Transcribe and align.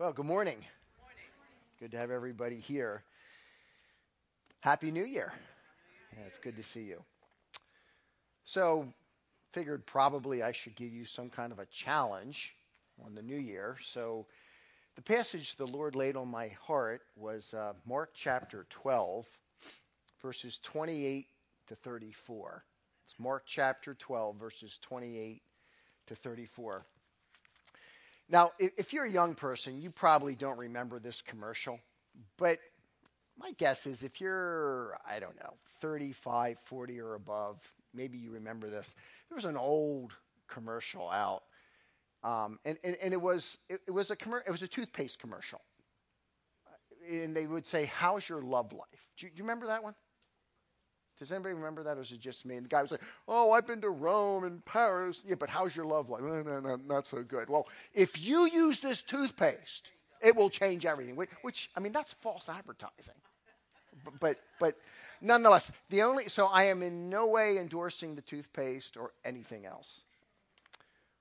Well, 0.00 0.14
good 0.14 0.24
morning. 0.24 0.56
Good 1.78 1.90
to 1.90 1.98
have 1.98 2.10
everybody 2.10 2.56
here. 2.56 3.02
Happy 4.60 4.90
New 4.90 5.04
Year. 5.04 5.30
Yeah, 6.16 6.24
it's 6.26 6.38
good 6.38 6.56
to 6.56 6.62
see 6.62 6.84
you. 6.84 7.02
So, 8.44 8.94
figured 9.52 9.84
probably 9.84 10.42
I 10.42 10.52
should 10.52 10.74
give 10.74 10.90
you 10.90 11.04
some 11.04 11.28
kind 11.28 11.52
of 11.52 11.58
a 11.58 11.66
challenge 11.66 12.54
on 13.04 13.14
the 13.14 13.20
new 13.20 13.36
year. 13.36 13.76
So, 13.82 14.24
the 14.96 15.02
passage 15.02 15.56
the 15.56 15.66
Lord 15.66 15.94
laid 15.94 16.16
on 16.16 16.28
my 16.28 16.48
heart 16.48 17.02
was 17.14 17.52
uh, 17.52 17.74
Mark 17.84 18.12
chapter 18.14 18.64
12, 18.70 19.26
verses 20.22 20.58
28 20.62 21.26
to 21.66 21.74
34. 21.74 22.64
It's 23.04 23.16
Mark 23.18 23.42
chapter 23.44 23.92
12, 23.92 24.36
verses 24.36 24.78
28 24.80 25.42
to 26.06 26.14
34. 26.14 26.86
Now, 28.30 28.50
if 28.60 28.92
you're 28.92 29.06
a 29.06 29.10
young 29.10 29.34
person, 29.34 29.80
you 29.80 29.90
probably 29.90 30.36
don't 30.36 30.58
remember 30.58 31.00
this 31.00 31.20
commercial, 31.20 31.80
but 32.38 32.60
my 33.36 33.50
guess 33.58 33.86
is 33.86 34.04
if 34.04 34.20
you're, 34.20 34.96
I 35.04 35.18
don't 35.18 35.36
know, 35.36 35.54
35, 35.80 36.58
40 36.64 37.00
or 37.00 37.14
above, 37.14 37.58
maybe 37.92 38.18
you 38.18 38.30
remember 38.30 38.70
this. 38.70 38.94
There 39.28 39.34
was 39.34 39.46
an 39.46 39.56
old 39.56 40.12
commercial 40.46 41.10
out, 41.10 41.42
um, 42.22 42.60
and, 42.64 42.78
and, 42.84 42.96
and, 43.02 43.12
it 43.12 43.20
was, 43.20 43.58
it, 43.68 43.80
it 43.88 43.90
was 43.90 44.12
a 44.12 44.16
commer- 44.16 44.42
it 44.46 44.50
was 44.50 44.62
a 44.62 44.68
toothpaste 44.68 45.18
commercial. 45.18 45.60
And 47.10 47.34
they 47.34 47.48
would 47.48 47.66
say, 47.66 47.86
How's 47.86 48.28
your 48.28 48.42
love 48.42 48.72
life? 48.72 49.08
Do 49.16 49.26
you, 49.26 49.32
do 49.32 49.38
you 49.38 49.42
remember 49.42 49.66
that 49.66 49.82
one? 49.82 49.94
Does 51.20 51.30
anybody 51.30 51.54
remember 51.54 51.82
that, 51.82 51.98
or 51.98 52.00
is 52.00 52.10
it 52.12 52.18
just 52.18 52.46
me? 52.46 52.56
And 52.56 52.64
the 52.64 52.68
guy 52.70 52.80
was 52.80 52.90
like, 52.90 53.02
"Oh, 53.28 53.52
I've 53.52 53.66
been 53.66 53.82
to 53.82 53.90
Rome 53.90 54.44
and 54.44 54.64
Paris. 54.64 55.20
Yeah, 55.24 55.34
but 55.34 55.50
how's 55.50 55.76
your 55.76 55.84
love 55.84 56.08
life? 56.08 56.22
No, 56.22 56.40
no, 56.40 56.60
no, 56.60 56.76
not 56.86 57.06
so 57.06 57.22
good. 57.22 57.50
Well, 57.50 57.68
if 57.92 58.18
you 58.18 58.46
use 58.46 58.80
this 58.80 59.02
toothpaste, 59.02 59.90
it 60.22 60.34
will 60.34 60.48
change 60.48 60.86
everything. 60.86 61.16
Which, 61.16 61.70
I 61.76 61.80
mean, 61.80 61.92
that's 61.92 62.14
false 62.14 62.48
advertising. 62.48 63.14
But, 64.02 64.18
but, 64.18 64.36
but 64.58 64.74
nonetheless, 65.20 65.70
the 65.90 66.02
only 66.02 66.30
so 66.30 66.46
I 66.46 66.64
am 66.64 66.82
in 66.82 67.10
no 67.10 67.26
way 67.26 67.58
endorsing 67.58 68.14
the 68.14 68.22
toothpaste 68.22 68.96
or 68.96 69.12
anything 69.22 69.66
else. 69.66 70.04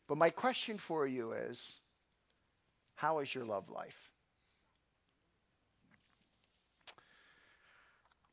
But 0.07 0.17
my 0.17 0.29
question 0.29 0.77
for 0.77 1.05
you 1.05 1.33
is, 1.33 1.79
how 2.95 3.19
is 3.19 3.35
your 3.35 3.43
love 3.43 3.69
life? 3.69 4.09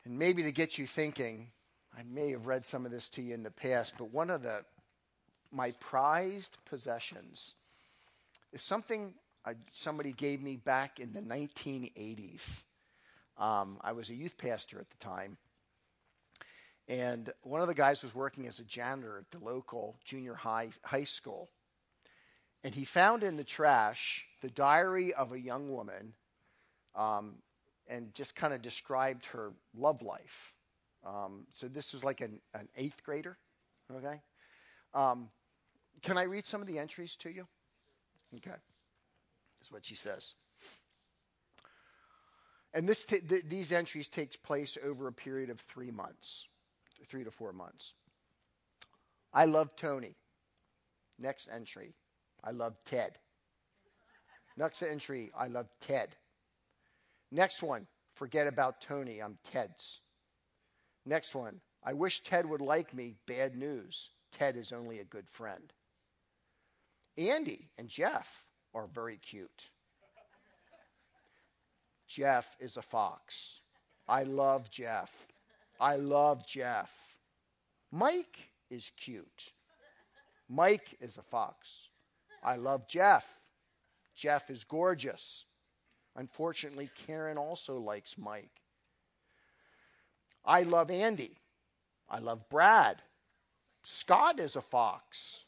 And 0.04 0.16
maybe 0.16 0.44
to 0.44 0.52
get 0.52 0.78
you 0.78 0.86
thinking, 0.86 1.48
I 1.98 2.02
may 2.02 2.32
have 2.32 2.46
read 2.46 2.66
some 2.66 2.84
of 2.84 2.92
this 2.92 3.08
to 3.10 3.22
you 3.22 3.32
in 3.32 3.42
the 3.42 3.50
past, 3.50 3.94
but 3.96 4.12
one 4.12 4.28
of 4.28 4.42
the 4.42 4.64
my 5.50 5.70
prized 5.80 6.58
possessions 6.66 7.54
is 8.52 8.60
something 8.60 9.14
I, 9.46 9.54
somebody 9.72 10.12
gave 10.12 10.42
me 10.42 10.56
back 10.56 11.00
in 11.00 11.12
the 11.12 11.20
1980s. 11.20 12.64
Um, 13.38 13.78
I 13.80 13.92
was 13.92 14.10
a 14.10 14.14
youth 14.14 14.36
pastor 14.36 14.78
at 14.78 14.90
the 14.90 14.96
time, 14.98 15.38
and 16.86 17.32
one 17.42 17.62
of 17.62 17.68
the 17.68 17.74
guys 17.74 18.02
was 18.02 18.14
working 18.14 18.46
as 18.46 18.58
a 18.58 18.64
janitor 18.64 19.18
at 19.18 19.30
the 19.30 19.42
local 19.42 19.96
junior 20.04 20.34
high 20.34 20.70
high 20.84 21.04
school, 21.04 21.48
and 22.62 22.74
he 22.74 22.84
found 22.84 23.22
in 23.22 23.38
the 23.38 23.44
trash 23.44 24.26
the 24.42 24.50
diary 24.50 25.14
of 25.14 25.32
a 25.32 25.40
young 25.40 25.70
woman, 25.72 26.12
um, 26.94 27.36
and 27.88 28.14
just 28.14 28.34
kind 28.34 28.52
of 28.52 28.60
described 28.60 29.24
her 29.26 29.54
love 29.74 30.02
life. 30.02 30.52
Um, 31.06 31.46
so 31.52 31.68
this 31.68 31.92
was 31.92 32.02
like 32.02 32.20
an, 32.20 32.40
an 32.54 32.68
eighth 32.76 33.04
grader, 33.04 33.38
okay? 33.94 34.20
Um, 34.92 35.28
can 36.02 36.18
I 36.18 36.24
read 36.24 36.44
some 36.44 36.60
of 36.60 36.66
the 36.66 36.78
entries 36.78 37.16
to 37.18 37.30
you? 37.30 37.46
Okay. 38.34 38.50
This 39.58 39.68
is 39.68 39.72
what 39.72 39.84
she 39.84 39.94
says. 39.94 40.34
And 42.74 42.88
this 42.88 43.04
t- 43.04 43.20
th- 43.20 43.44
these 43.48 43.72
entries 43.72 44.08
takes 44.08 44.36
place 44.36 44.76
over 44.84 45.06
a 45.06 45.12
period 45.12 45.48
of 45.48 45.60
three 45.60 45.90
months, 45.90 46.46
three 47.08 47.24
to 47.24 47.30
four 47.30 47.52
months. 47.52 47.94
I 49.32 49.46
love 49.46 49.76
Tony. 49.76 50.16
Next 51.18 51.48
entry, 51.50 51.94
I 52.44 52.50
love 52.50 52.76
Ted. 52.84 53.18
Next 54.56 54.82
entry, 54.82 55.30
I 55.38 55.46
love 55.46 55.68
Ted. 55.80 56.10
Next 57.30 57.62
one, 57.62 57.86
forget 58.14 58.46
about 58.46 58.80
Tony. 58.80 59.22
I'm 59.22 59.38
Ted's. 59.42 60.00
Next 61.06 61.36
one, 61.36 61.60
I 61.84 61.92
wish 61.92 62.22
Ted 62.22 62.46
would 62.46 62.60
like 62.60 62.92
me. 62.92 63.14
Bad 63.26 63.56
news. 63.56 64.10
Ted 64.32 64.56
is 64.56 64.72
only 64.72 64.98
a 64.98 65.04
good 65.04 65.28
friend. 65.30 65.72
Andy 67.16 67.70
and 67.78 67.88
Jeff 67.88 68.44
are 68.74 68.88
very 68.88 69.16
cute. 69.16 69.70
Jeff 72.08 72.56
is 72.60 72.76
a 72.76 72.82
fox. 72.82 73.60
I 74.08 74.24
love 74.24 74.68
Jeff. 74.70 75.28
I 75.80 75.96
love 75.96 76.46
Jeff. 76.46 77.16
Mike 77.92 78.50
is 78.68 78.90
cute. 78.96 79.52
Mike 80.48 80.96
is 81.00 81.16
a 81.16 81.22
fox. 81.22 81.88
I 82.42 82.56
love 82.56 82.88
Jeff. 82.88 83.32
Jeff 84.14 84.50
is 84.50 84.64
gorgeous. 84.64 85.44
Unfortunately, 86.16 86.90
Karen 87.06 87.38
also 87.38 87.78
likes 87.78 88.16
Mike. 88.18 88.62
I 90.46 90.62
love 90.62 90.90
Andy. 90.90 91.36
I 92.08 92.18
love 92.18 92.48
Brad. 92.48 93.02
Scott 93.82 94.40
is 94.40 94.56
a 94.56 94.60
fox. 94.60 95.40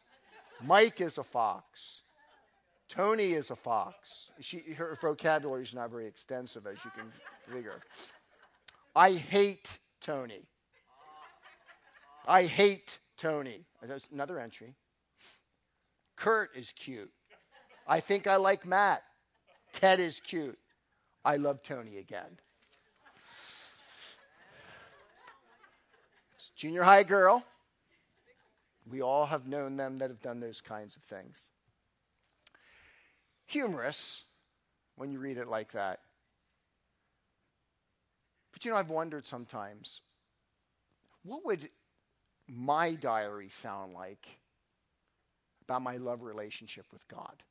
Mike 0.64 1.00
is 1.00 1.18
a 1.18 1.24
fox. 1.24 2.02
Tony 2.88 3.32
is 3.32 3.50
a 3.50 3.56
fox. 3.56 4.30
She, 4.40 4.60
her 4.76 4.96
vocabulary 5.00 5.62
is 5.62 5.74
not 5.74 5.90
very 5.90 6.06
extensive, 6.06 6.66
as 6.66 6.78
you 6.84 6.90
can 6.90 7.12
figure. 7.52 7.80
I 8.96 9.12
hate 9.12 9.78
Tony. 10.00 10.46
I 12.26 12.44
hate 12.44 12.98
Tony. 13.16 13.64
There's 13.82 14.08
another 14.12 14.40
entry. 14.40 14.74
Kurt 16.16 16.50
is 16.56 16.72
cute. 16.72 17.12
I 17.86 18.00
think 18.00 18.26
I 18.26 18.36
like 18.36 18.66
Matt. 18.66 19.02
Ted 19.72 20.00
is 20.00 20.20
cute. 20.20 20.58
I 21.24 21.36
love 21.36 21.62
Tony 21.62 21.98
again. 21.98 22.38
Junior 26.58 26.82
high 26.82 27.04
girl. 27.04 27.44
We 28.90 29.00
all 29.00 29.26
have 29.26 29.46
known 29.46 29.76
them 29.76 29.98
that 29.98 30.10
have 30.10 30.20
done 30.20 30.40
those 30.40 30.60
kinds 30.60 30.96
of 30.96 31.02
things. 31.02 31.52
Humorous 33.46 34.24
when 34.96 35.12
you 35.12 35.20
read 35.20 35.38
it 35.38 35.46
like 35.46 35.70
that. 35.72 36.00
But 38.52 38.64
you 38.64 38.72
know, 38.72 38.76
I've 38.76 38.90
wondered 38.90 39.24
sometimes 39.24 40.00
what 41.22 41.44
would 41.44 41.68
my 42.48 42.94
diary 42.94 43.50
sound 43.62 43.94
like 43.94 44.26
about 45.62 45.82
my 45.82 45.96
love 45.96 46.22
relationship 46.22 46.86
with 46.92 47.06
God? 47.06 47.44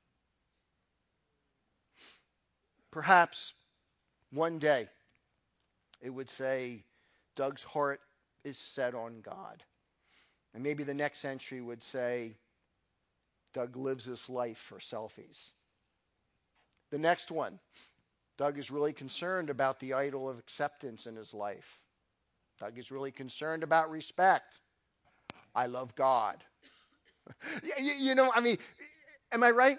Perhaps 2.92 3.54
one 4.34 4.60
day 4.60 4.90
it 6.02 6.10
would 6.10 6.30
say, 6.30 6.84
Doug's 7.38 7.64
heart 7.64 8.02
is 8.44 8.58
set 8.58 8.96
on 8.96 9.22
God. 9.22 9.64
And 10.54 10.64
maybe 10.64 10.84
the 10.84 10.94
next 10.94 11.24
entry 11.26 11.62
would 11.62 11.84
say, 11.84 12.34
Doug 13.54 13.76
lives 13.76 14.06
his 14.06 14.30
life 14.30 14.58
for 14.58 14.78
selfies. 14.78 15.50
The 16.92 16.98
next 16.98 17.32
one, 17.32 17.60
Doug 18.38 18.58
is 18.58 18.72
really 18.72 18.94
concerned 18.94 19.50
about 19.50 19.80
the 19.80 19.94
idol 19.94 20.30
of 20.30 20.38
acceptance 20.38 21.06
in 21.06 21.16
his 21.16 21.34
life. 21.34 21.80
Doug 22.60 22.78
is 22.78 22.92
really 22.92 23.12
concerned 23.12 23.64
about 23.64 23.90
respect. 23.90 24.60
I 25.56 25.66
love 25.66 25.96
God. 25.96 26.44
you, 27.80 27.94
you 27.94 28.16
know, 28.16 28.32
I 28.34 28.42
mean, 28.42 28.58
am 29.32 29.44
I 29.44 29.52
right? 29.52 29.78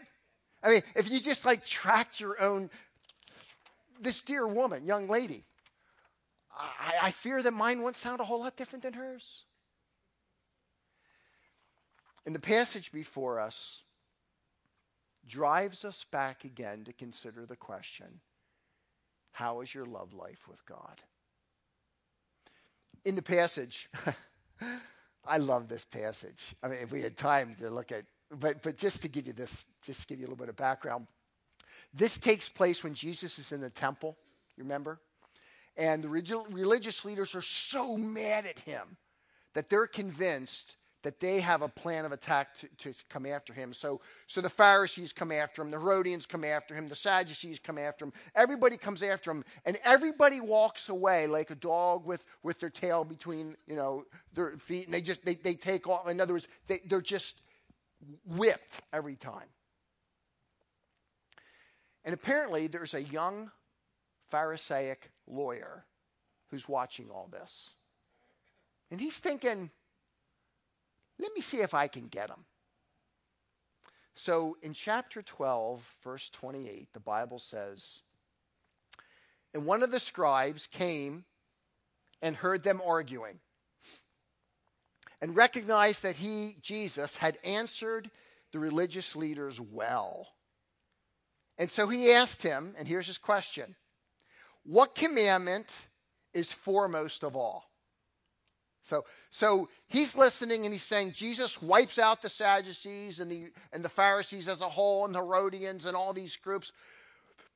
I 0.62 0.70
mean, 0.70 0.82
if 0.96 1.10
you 1.10 1.20
just 1.20 1.44
like 1.44 1.64
track 1.64 2.20
your 2.20 2.40
own 2.40 2.70
this 4.00 4.20
dear 4.20 4.46
woman, 4.46 4.84
young 4.84 5.08
lady, 5.08 5.44
I, 6.58 6.94
I 7.02 7.10
fear 7.10 7.42
that 7.42 7.52
mine 7.52 7.82
won't 7.82 7.96
sound 7.96 8.20
a 8.20 8.24
whole 8.24 8.40
lot 8.40 8.56
different 8.56 8.82
than 8.82 8.94
hers. 8.94 9.44
And 12.26 12.34
the 12.34 12.40
passage 12.40 12.92
before 12.92 13.40
us 13.40 13.82
drives 15.26 15.84
us 15.84 16.04
back 16.10 16.44
again 16.44 16.84
to 16.84 16.92
consider 16.92 17.46
the 17.46 17.56
question 17.56 18.20
how 19.32 19.60
is 19.60 19.72
your 19.72 19.86
love 19.86 20.14
life 20.14 20.48
with 20.48 20.64
God? 20.66 21.00
In 23.04 23.14
the 23.14 23.22
passage, 23.22 23.88
I 25.24 25.38
love 25.38 25.68
this 25.68 25.84
passage. 25.84 26.56
I 26.60 26.66
mean, 26.66 26.78
if 26.82 26.90
we 26.90 27.02
had 27.02 27.16
time 27.16 27.54
to 27.60 27.70
look 27.70 27.92
at, 27.92 28.04
but, 28.40 28.62
but 28.62 28.76
just 28.76 29.00
to 29.02 29.08
give 29.08 29.28
you 29.28 29.32
this, 29.32 29.66
just 29.82 30.00
to 30.00 30.06
give 30.08 30.18
you 30.18 30.24
a 30.24 30.28
little 30.28 30.44
bit 30.44 30.48
of 30.48 30.56
background, 30.56 31.06
this 31.94 32.18
takes 32.18 32.48
place 32.48 32.82
when 32.82 32.94
Jesus 32.94 33.38
is 33.38 33.52
in 33.52 33.60
the 33.60 33.70
temple, 33.70 34.16
you 34.56 34.64
remember? 34.64 34.98
And 35.78 36.02
the 36.02 36.08
religious 36.08 37.04
leaders 37.04 37.34
are 37.36 37.42
so 37.42 37.96
mad 37.96 38.46
at 38.46 38.58
him 38.58 38.96
that 39.54 39.70
they're 39.70 39.86
convinced 39.86 40.76
that 41.04 41.20
they 41.20 41.38
have 41.38 41.62
a 41.62 41.68
plan 41.68 42.04
of 42.04 42.10
attack 42.10 42.58
to, 42.58 42.68
to, 42.92 42.92
come 43.08 43.24
after 43.24 43.52
him. 43.52 43.72
So, 43.72 44.00
so 44.26 44.40
the 44.40 44.50
Pharisees 44.50 45.12
come 45.12 45.30
after 45.30 45.62
him, 45.62 45.70
the 45.70 45.78
Herodians 45.78 46.26
come 46.26 46.44
after 46.44 46.74
him, 46.74 46.88
the 46.88 46.96
Sadducees 46.96 47.60
come 47.60 47.78
after 47.78 48.04
him. 48.04 48.12
Everybody 48.34 48.76
comes 48.76 49.04
after 49.04 49.30
him, 49.30 49.44
and 49.64 49.78
everybody 49.84 50.40
walks 50.40 50.88
away 50.88 51.28
like 51.28 51.50
a 51.50 51.54
dog 51.54 52.04
with, 52.04 52.24
with 52.42 52.58
their 52.58 52.70
tail 52.70 53.04
between 53.04 53.54
you 53.68 53.76
know 53.76 54.04
their 54.34 54.56
feet, 54.56 54.86
and 54.86 54.92
they 54.92 55.00
just 55.00 55.24
they, 55.24 55.36
they 55.36 55.54
take 55.54 55.86
off. 55.86 56.08
In 56.08 56.20
other 56.20 56.32
words, 56.32 56.48
they, 56.66 56.80
they're 56.86 57.00
just 57.00 57.42
whipped 58.26 58.80
every 58.92 59.16
time. 59.16 59.48
And 62.04 62.12
apparently, 62.12 62.66
there's 62.66 62.94
a 62.94 63.02
young 63.02 63.52
Pharisaic 64.30 65.10
lawyer 65.28 65.84
who's 66.50 66.68
watching 66.68 67.10
all 67.10 67.28
this. 67.30 67.70
And 68.90 69.00
he's 69.00 69.18
thinking, 69.18 69.70
let 71.18 71.34
me 71.34 71.40
see 71.40 71.58
if 71.58 71.74
I 71.74 71.88
can 71.88 72.06
get 72.06 72.30
him. 72.30 72.44
So 74.14 74.56
in 74.62 74.72
chapter 74.72 75.22
12, 75.22 75.82
verse 76.02 76.30
28, 76.30 76.88
the 76.92 77.00
Bible 77.00 77.38
says, 77.38 78.00
And 79.54 79.64
one 79.64 79.82
of 79.82 79.90
the 79.90 80.00
scribes 80.00 80.66
came 80.66 81.24
and 82.20 82.34
heard 82.34 82.62
them 82.62 82.80
arguing 82.84 83.38
and 85.20 85.36
recognized 85.36 86.02
that 86.02 86.16
he, 86.16 86.56
Jesus, 86.62 87.16
had 87.16 87.38
answered 87.44 88.10
the 88.52 88.58
religious 88.58 89.14
leaders 89.14 89.60
well. 89.60 90.28
And 91.58 91.70
so 91.70 91.88
he 91.88 92.12
asked 92.12 92.42
him, 92.42 92.74
and 92.78 92.86
here's 92.86 93.06
his 93.06 93.18
question 93.18 93.74
What 94.64 94.94
commandment 94.94 95.70
is 96.34 96.52
foremost 96.52 97.24
of 97.24 97.36
all? 97.36 97.64
So, 98.82 99.04
so 99.30 99.68
he's 99.86 100.16
listening 100.16 100.64
and 100.64 100.72
he's 100.72 100.82
saying 100.82 101.12
Jesus 101.12 101.60
wipes 101.60 101.98
out 101.98 102.22
the 102.22 102.30
Sadducees 102.30 103.20
and 103.20 103.30
the, 103.30 103.52
and 103.72 103.84
the 103.84 103.88
Pharisees 103.88 104.48
as 104.48 104.62
a 104.62 104.68
whole 104.68 105.04
and 105.04 105.14
the 105.14 105.18
Herodians 105.18 105.84
and 105.84 105.94
all 105.94 106.14
these 106.14 106.36
groups. 106.36 106.72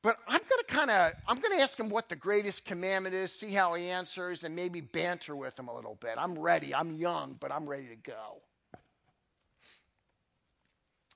But 0.02 0.18
I'm 0.26 0.40
going 0.40 0.62
to 0.66 0.74
kind 0.74 0.90
of, 0.90 1.12
I'm 1.26 1.38
going 1.38 1.56
to 1.56 1.62
ask 1.62 1.78
him 1.78 1.88
what 1.88 2.08
the 2.08 2.16
greatest 2.16 2.64
commandment 2.64 3.14
is, 3.14 3.32
see 3.32 3.50
how 3.50 3.74
he 3.74 3.88
answers, 3.88 4.44
and 4.44 4.54
maybe 4.54 4.80
banter 4.80 5.36
with 5.36 5.58
him 5.58 5.68
a 5.68 5.74
little 5.74 5.94
bit. 5.94 6.14
I'm 6.18 6.38
ready. 6.38 6.74
I'm 6.74 6.90
young, 6.90 7.36
but 7.40 7.52
I'm 7.52 7.68
ready 7.68 7.86
to 7.86 7.96
go. 7.96 8.42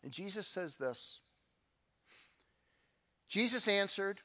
And 0.05 0.13
Jesus 0.13 0.47
says 0.47 0.77
this 0.77 1.19
Jesus 3.29 3.67
answered, 3.67 4.21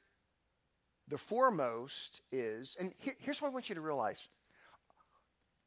The 1.12 1.18
foremost 1.18 2.22
is, 2.32 2.78
and 2.80 2.94
here, 3.00 3.16
here's 3.20 3.42
what 3.42 3.50
I 3.50 3.52
want 3.52 3.68
you 3.68 3.76
to 3.76 3.82
realize 3.82 4.30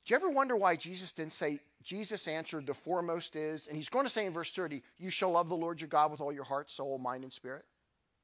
do 0.06 0.12
you 0.12 0.16
ever 0.16 0.30
wonder 0.30 0.56
why 0.56 0.74
Jesus 0.76 1.12
didn't 1.12 1.34
say, 1.34 1.60
Jesus 1.82 2.26
answered, 2.26 2.66
the 2.66 2.74
foremost 2.74 3.36
is, 3.36 3.66
and 3.66 3.76
he's 3.76 3.90
going 3.90 4.06
to 4.06 4.10
say 4.10 4.24
in 4.24 4.32
verse 4.32 4.52
30, 4.52 4.82
you 4.98 5.10
shall 5.10 5.32
love 5.32 5.50
the 5.50 5.56
Lord 5.56 5.80
your 5.80 5.88
God 5.88 6.10
with 6.10 6.22
all 6.22 6.32
your 6.32 6.44
heart, 6.44 6.70
soul, 6.70 6.98
mind, 6.98 7.24
and 7.24 7.32
spirit? 7.32 7.64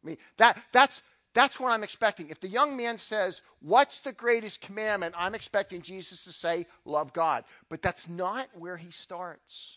I 0.02 0.06
mean, 0.06 0.16
that, 0.38 0.62
that's, 0.72 1.02
that's 1.34 1.60
what 1.60 1.72
I'm 1.72 1.84
expecting. 1.84 2.30
If 2.30 2.40
the 2.40 2.48
young 2.48 2.74
man 2.74 2.96
says, 2.96 3.42
What's 3.60 4.00
the 4.00 4.12
greatest 4.12 4.62
commandment? 4.62 5.14
I'm 5.16 5.34
expecting 5.34 5.82
Jesus 5.82 6.24
to 6.24 6.32
say, 6.32 6.66
Love 6.86 7.12
God. 7.12 7.44
But 7.68 7.82
that's 7.82 8.08
not 8.08 8.48
where 8.54 8.78
he 8.78 8.90
starts. 8.92 9.76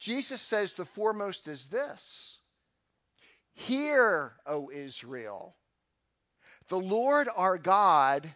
Jesus 0.00 0.42
says 0.42 0.72
the 0.72 0.84
foremost 0.84 1.46
is 1.46 1.68
this 1.68 2.40
Hear, 3.54 4.32
O 4.46 4.70
Israel, 4.70 5.54
the 6.68 6.78
Lord 6.78 7.28
our 7.34 7.58
God 7.58 8.32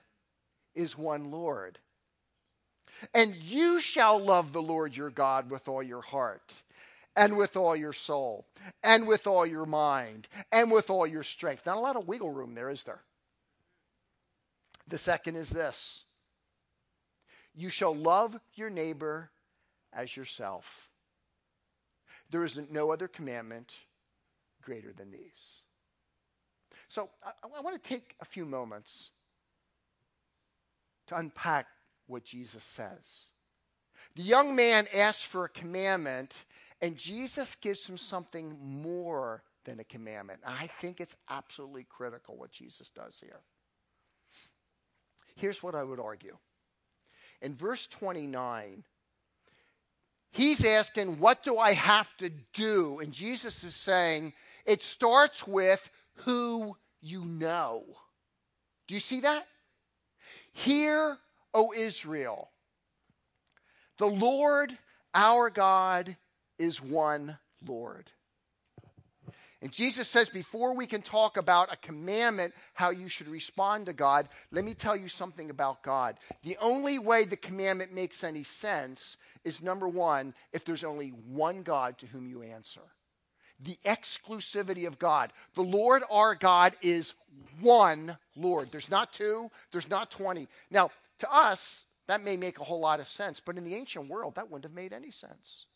is 0.75 0.97
one 0.97 1.31
Lord. 1.31 1.79
And 3.15 3.35
you 3.37 3.81
shall 3.81 4.19
love 4.19 4.53
the 4.53 4.63
Lord 4.63 4.97
your 4.97 5.11
God 5.11 5.51
with 5.51 5.69
all 5.69 5.83
your 5.83 6.03
heart, 6.03 6.55
and 7.15 7.37
with 7.37 7.57
all 7.57 7.77
your 7.77 7.93
soul, 7.93 8.47
and 8.83 9.07
with 9.07 9.27
all 9.27 9.47
your 9.47 9.67
mind, 9.67 10.29
and 10.53 10.71
with 10.71 10.91
all 10.91 11.07
your 11.07 11.23
strength. 11.23 11.67
Not 11.67 11.77
a 11.77 11.81
lot 11.81 11.97
of 11.97 12.09
wiggle 12.09 12.31
room 12.31 12.55
there, 12.55 12.71
is 12.71 12.85
there? 12.85 13.03
The 14.89 14.99
second 14.99 15.37
is 15.37 15.49
this 15.49 16.05
you 17.55 17.71
shall 17.71 17.95
love 17.95 18.39
your 18.55 18.71
neighbor 18.71 19.31
as 19.93 20.17
yourself. 20.17 20.89
There 22.31 22.45
is 22.45 22.61
no 22.71 22.91
other 22.91 23.09
commandment 23.09 23.73
greater 24.67 24.93
than 24.93 25.13
these. 25.13 25.61
So 26.89 27.09
I, 27.25 27.31
I 27.57 27.61
want 27.61 27.81
to 27.81 27.89
take 27.89 28.17
a 28.21 28.25
few 28.25 28.45
moments 28.45 29.11
to 31.07 31.17
unpack 31.17 31.67
what 32.09 32.25
Jesus 32.25 32.65
says. 32.65 33.31
The 34.17 34.23
young 34.23 34.57
man 34.57 34.89
asks 34.93 35.23
for 35.23 35.45
a 35.45 35.49
commandment, 35.49 36.45
and 36.83 36.97
Jesus 36.97 37.55
gives 37.61 37.89
him 37.89 37.97
something 37.97 38.57
more 38.61 39.43
than 39.65 39.79
a 39.79 39.85
commandment. 39.85 40.41
I 40.45 40.69
think 40.81 41.01
it's 41.01 41.15
absolutely 41.29 41.85
critical 41.89 42.37
what 42.37 42.51
Jesus 42.51 42.91
does 42.91 43.21
here. 43.21 43.41
Here's 45.37 45.63
what 45.63 45.75
I 45.75 45.85
would 45.85 46.01
argue. 46.01 46.37
In 47.43 47.55
verse 47.55 47.87
29, 47.89 48.85
he's 50.31 50.65
asking, 50.65 51.19
What 51.19 51.45
do 51.45 51.59
I 51.59 51.73
have 51.75 52.17
to 52.19 52.31
do? 52.55 53.01
And 53.01 53.13
Jesus 53.13 53.63
is 53.63 53.75
saying, 53.75 54.33
It 54.67 54.83
starts 54.83 55.47
with 55.47 55.89
who 56.17 56.77
you 57.01 57.25
know. 57.25 57.85
Do 58.89 58.95
you 58.95 59.01
see 59.01 59.21
that? 59.21 59.47
Hear, 60.53 61.19
O 61.55 61.73
Israel, 61.73 62.51
the 63.99 64.07
Lord 64.07 64.77
our 65.15 65.49
God 65.49 66.17
is 66.59 66.83
one 66.83 67.39
Lord. 67.67 68.11
And 69.63 69.73
Jesus 69.73 70.09
says, 70.09 70.29
before 70.29 70.75
we 70.75 70.87
can 70.87 71.01
talk 71.01 71.39
about 71.39 71.73
a 71.73 71.77
commandment, 71.77 72.53
how 72.75 72.91
you 72.91 73.09
should 73.09 73.29
respond 73.29 73.87
to 73.87 73.95
God, 73.95 74.29
let 74.53 74.65
me 74.65 74.75
tell 74.75 74.95
you 74.95 75.09
something 75.09 75.49
about 75.49 75.83
God. 75.83 76.19
The 76.45 76.59
only 76.61 76.99
way 76.99 77.25
the 77.25 77.37
commandment 77.37 77.95
makes 77.95 78.23
any 78.23 78.43
sense 78.43 79.17
is 79.45 79.63
number 79.63 79.89
one, 79.89 80.35
if 80.53 80.65
there's 80.65 80.85
only 80.85 81.09
one 81.09 81.63
God 81.63 81.97
to 81.99 82.07
whom 82.07 82.29
you 82.29 82.43
answer. 82.43 82.83
The 83.61 83.79
exclusivity 83.85 84.87
of 84.87 84.99
God. 84.99 85.32
The 85.55 85.62
Lord 85.62 86.03
our 86.11 86.35
God 86.35 86.76
is 86.82 87.14
one 87.61 88.17
Lord. 88.37 88.69
There's 88.70 88.91
not 88.91 89.12
two, 89.12 89.50
there's 89.73 89.88
not 89.88 90.11
20. 90.11 90.47
Now, 90.70 90.91
to 91.19 91.32
us, 91.32 91.85
that 92.06 92.23
may 92.23 92.37
make 92.37 92.58
a 92.58 92.64
whole 92.64 92.81
lot 92.81 93.00
of 93.00 93.08
sense, 93.08 93.41
but 93.41 93.56
in 93.56 93.64
the 93.64 93.75
ancient 93.75 94.08
world, 94.08 94.35
that 94.35 94.50
wouldn't 94.50 94.64
have 94.64 94.75
made 94.75 94.93
any 94.93 95.11
sense. 95.11 95.67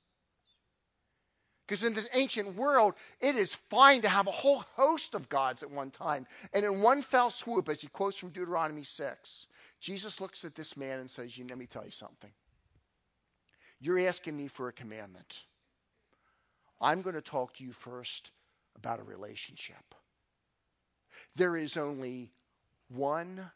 Because 1.66 1.84
in 1.84 1.94
this 1.94 2.08
ancient 2.14 2.56
world, 2.56 2.94
it 3.20 3.36
is 3.36 3.54
fine 3.54 4.02
to 4.02 4.08
have 4.08 4.26
a 4.26 4.32
whole 4.32 4.64
host 4.74 5.14
of 5.14 5.28
gods 5.28 5.62
at 5.62 5.70
one 5.70 5.92
time. 5.92 6.26
And 6.52 6.64
in 6.64 6.80
one 6.80 7.00
fell 7.00 7.30
swoop, 7.30 7.68
as 7.68 7.80
he 7.80 7.86
quotes 7.86 8.16
from 8.16 8.30
Deuteronomy 8.30 8.82
6, 8.82 9.46
Jesus 9.80 10.20
looks 10.20 10.44
at 10.44 10.56
this 10.56 10.76
man 10.76 10.98
and 10.98 11.08
says, 11.08 11.38
you, 11.38 11.46
Let 11.48 11.58
me 11.58 11.66
tell 11.66 11.84
you 11.84 11.92
something. 11.92 12.30
You're 13.80 14.00
asking 14.00 14.36
me 14.36 14.48
for 14.48 14.66
a 14.66 14.72
commandment. 14.72 15.44
I'm 16.80 17.02
going 17.02 17.14
to 17.14 17.20
talk 17.20 17.54
to 17.54 17.64
you 17.64 17.72
first 17.72 18.30
about 18.76 19.00
a 19.00 19.04
relationship. 19.04 19.94
There 21.36 21.56
is 21.56 21.76
only 21.76 22.32
one 22.88 23.50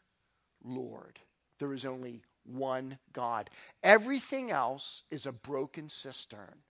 Lord, 0.63 1.19
there 1.59 1.73
is 1.73 1.85
only 1.85 2.21
one 2.45 2.97
God. 3.13 3.49
Everything 3.83 4.51
else 4.51 5.03
is 5.09 5.25
a 5.25 5.31
broken 5.31 5.89
cistern. 5.89 6.61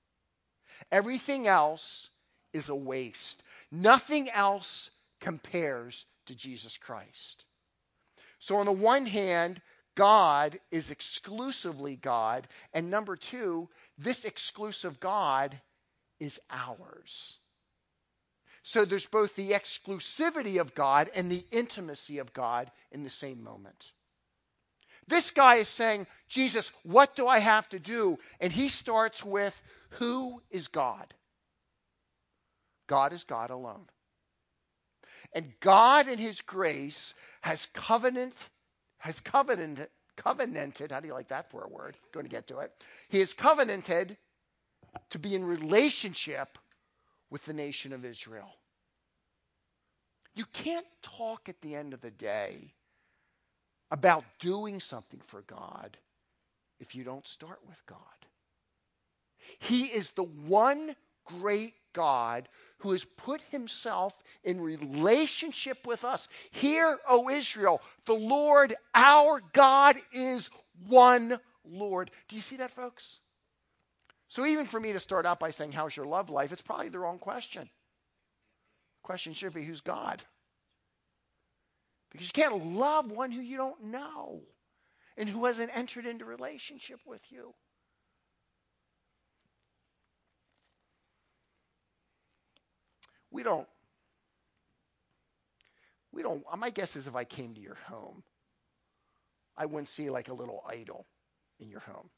Everything 0.91 1.47
else 1.47 2.09
is 2.53 2.69
a 2.69 2.75
waste. 2.75 3.43
Nothing 3.71 4.29
else 4.29 4.89
compares 5.19 6.05
to 6.25 6.35
Jesus 6.35 6.77
Christ. 6.77 7.45
So, 8.39 8.57
on 8.57 8.65
the 8.65 8.71
one 8.71 9.05
hand, 9.05 9.61
God 9.95 10.59
is 10.71 10.91
exclusively 10.91 11.95
God. 11.95 12.47
And 12.73 12.89
number 12.89 13.15
two, 13.15 13.69
this 13.97 14.25
exclusive 14.25 14.99
God 14.99 15.59
is 16.19 16.39
ours. 16.49 17.37
So 18.63 18.83
there's 18.83 19.05
both 19.05 19.35
the 19.35 19.51
exclusivity 19.51 20.59
of 20.59 20.73
God 20.73 21.09
and 21.13 21.29
the 21.29 21.45
intimacy 21.51 22.17
of 22.17 22.33
God 22.33 22.71
in 22.91 23.03
the 23.03 23.09
same 23.09 23.43
moment. 23.43 23.91
This 25.07 25.29
guy 25.29 25.55
is 25.55 25.67
saying, 25.67 26.07
Jesus, 26.27 26.71
what 26.83 27.15
do 27.15 27.27
I 27.27 27.39
have 27.39 27.69
to 27.69 27.79
do? 27.79 28.17
And 28.39 28.51
he 28.51 28.69
starts 28.69 29.23
with, 29.23 29.61
Who 29.91 30.41
is 30.49 30.67
God? 30.67 31.13
God 32.87 33.13
is 33.13 33.23
God 33.23 33.51
alone. 33.51 33.85
And 35.33 35.53
God 35.59 36.07
in 36.07 36.17
his 36.17 36.41
grace 36.41 37.13
has 37.41 37.67
covenant, 37.73 38.49
has 38.97 39.19
covenanted, 39.19 39.89
covenanted, 40.15 40.91
how 40.91 40.99
do 40.99 41.07
you 41.07 41.13
like 41.13 41.27
that 41.27 41.51
for 41.51 41.63
a 41.63 41.69
word? 41.69 41.97
Going 42.11 42.25
to 42.25 42.31
get 42.31 42.47
to 42.47 42.59
it. 42.59 42.71
He 43.09 43.19
has 43.19 43.33
covenanted 43.33 44.17
to 45.09 45.19
be 45.19 45.35
in 45.35 45.43
relationship 45.43 46.57
with 47.29 47.45
the 47.45 47.53
nation 47.53 47.93
of 47.93 48.05
Israel. 48.05 48.55
You 50.35 50.45
can't 50.51 50.85
talk 51.01 51.47
at 51.47 51.61
the 51.61 51.75
end 51.75 51.93
of 51.93 52.01
the 52.01 52.11
day 52.11 52.73
about 53.91 54.23
doing 54.39 54.79
something 54.79 55.21
for 55.25 55.41
God 55.43 55.97
if 56.79 56.95
you 56.95 57.03
don't 57.03 57.25
start 57.25 57.59
with 57.67 57.81
God. 57.85 57.97
He 59.59 59.85
is 59.85 60.11
the 60.11 60.23
one 60.23 60.95
great 61.23 61.73
God 61.93 62.49
who 62.79 62.91
has 62.91 63.05
put 63.05 63.41
himself 63.49 64.13
in 64.43 64.59
relationship 64.59 65.87
with 65.87 66.03
us. 66.03 66.27
Hear, 66.51 66.99
O 67.07 67.29
Israel, 67.29 67.81
the 68.05 68.13
Lord 68.13 68.75
our 68.93 69.41
God 69.53 69.97
is 70.11 70.49
one 70.87 71.39
Lord. 71.67 72.11
Do 72.27 72.35
you 72.35 72.41
see 72.41 72.57
that, 72.57 72.71
folks? 72.71 73.19
So, 74.35 74.45
even 74.45 74.65
for 74.65 74.81
me 74.81 74.91
to 74.91 74.99
start 74.99 75.25
out 75.25 75.39
by 75.39 75.51
saying, 75.51 75.71
How's 75.71 75.95
your 75.95 76.05
love 76.05 76.29
life? 76.29 76.51
it's 76.51 76.61
probably 76.61 76.89
the 76.89 76.99
wrong 76.99 77.19
question. 77.19 77.69
question 79.01 79.31
should 79.31 79.53
be, 79.53 79.63
Who's 79.63 79.79
God? 79.79 80.21
Because 82.11 82.27
you 82.27 82.33
can't 82.33 82.75
love 82.75 83.09
one 83.09 83.31
who 83.31 83.39
you 83.39 83.55
don't 83.55 83.81
know 83.81 84.41
and 85.15 85.29
who 85.29 85.45
hasn't 85.45 85.71
entered 85.73 86.05
into 86.05 86.25
relationship 86.25 86.99
with 87.05 87.21
you. 87.29 87.53
We 93.31 93.41
don't, 93.41 93.69
we 96.11 96.23
don't, 96.23 96.43
my 96.57 96.71
guess 96.71 96.97
is 96.97 97.07
if 97.07 97.15
I 97.15 97.23
came 97.23 97.53
to 97.53 97.61
your 97.61 97.77
home, 97.87 98.21
I 99.55 99.65
wouldn't 99.65 99.87
see 99.87 100.09
like 100.09 100.27
a 100.27 100.33
little 100.33 100.61
idol 100.67 101.05
in 101.61 101.69
your 101.69 101.79
home. 101.79 102.09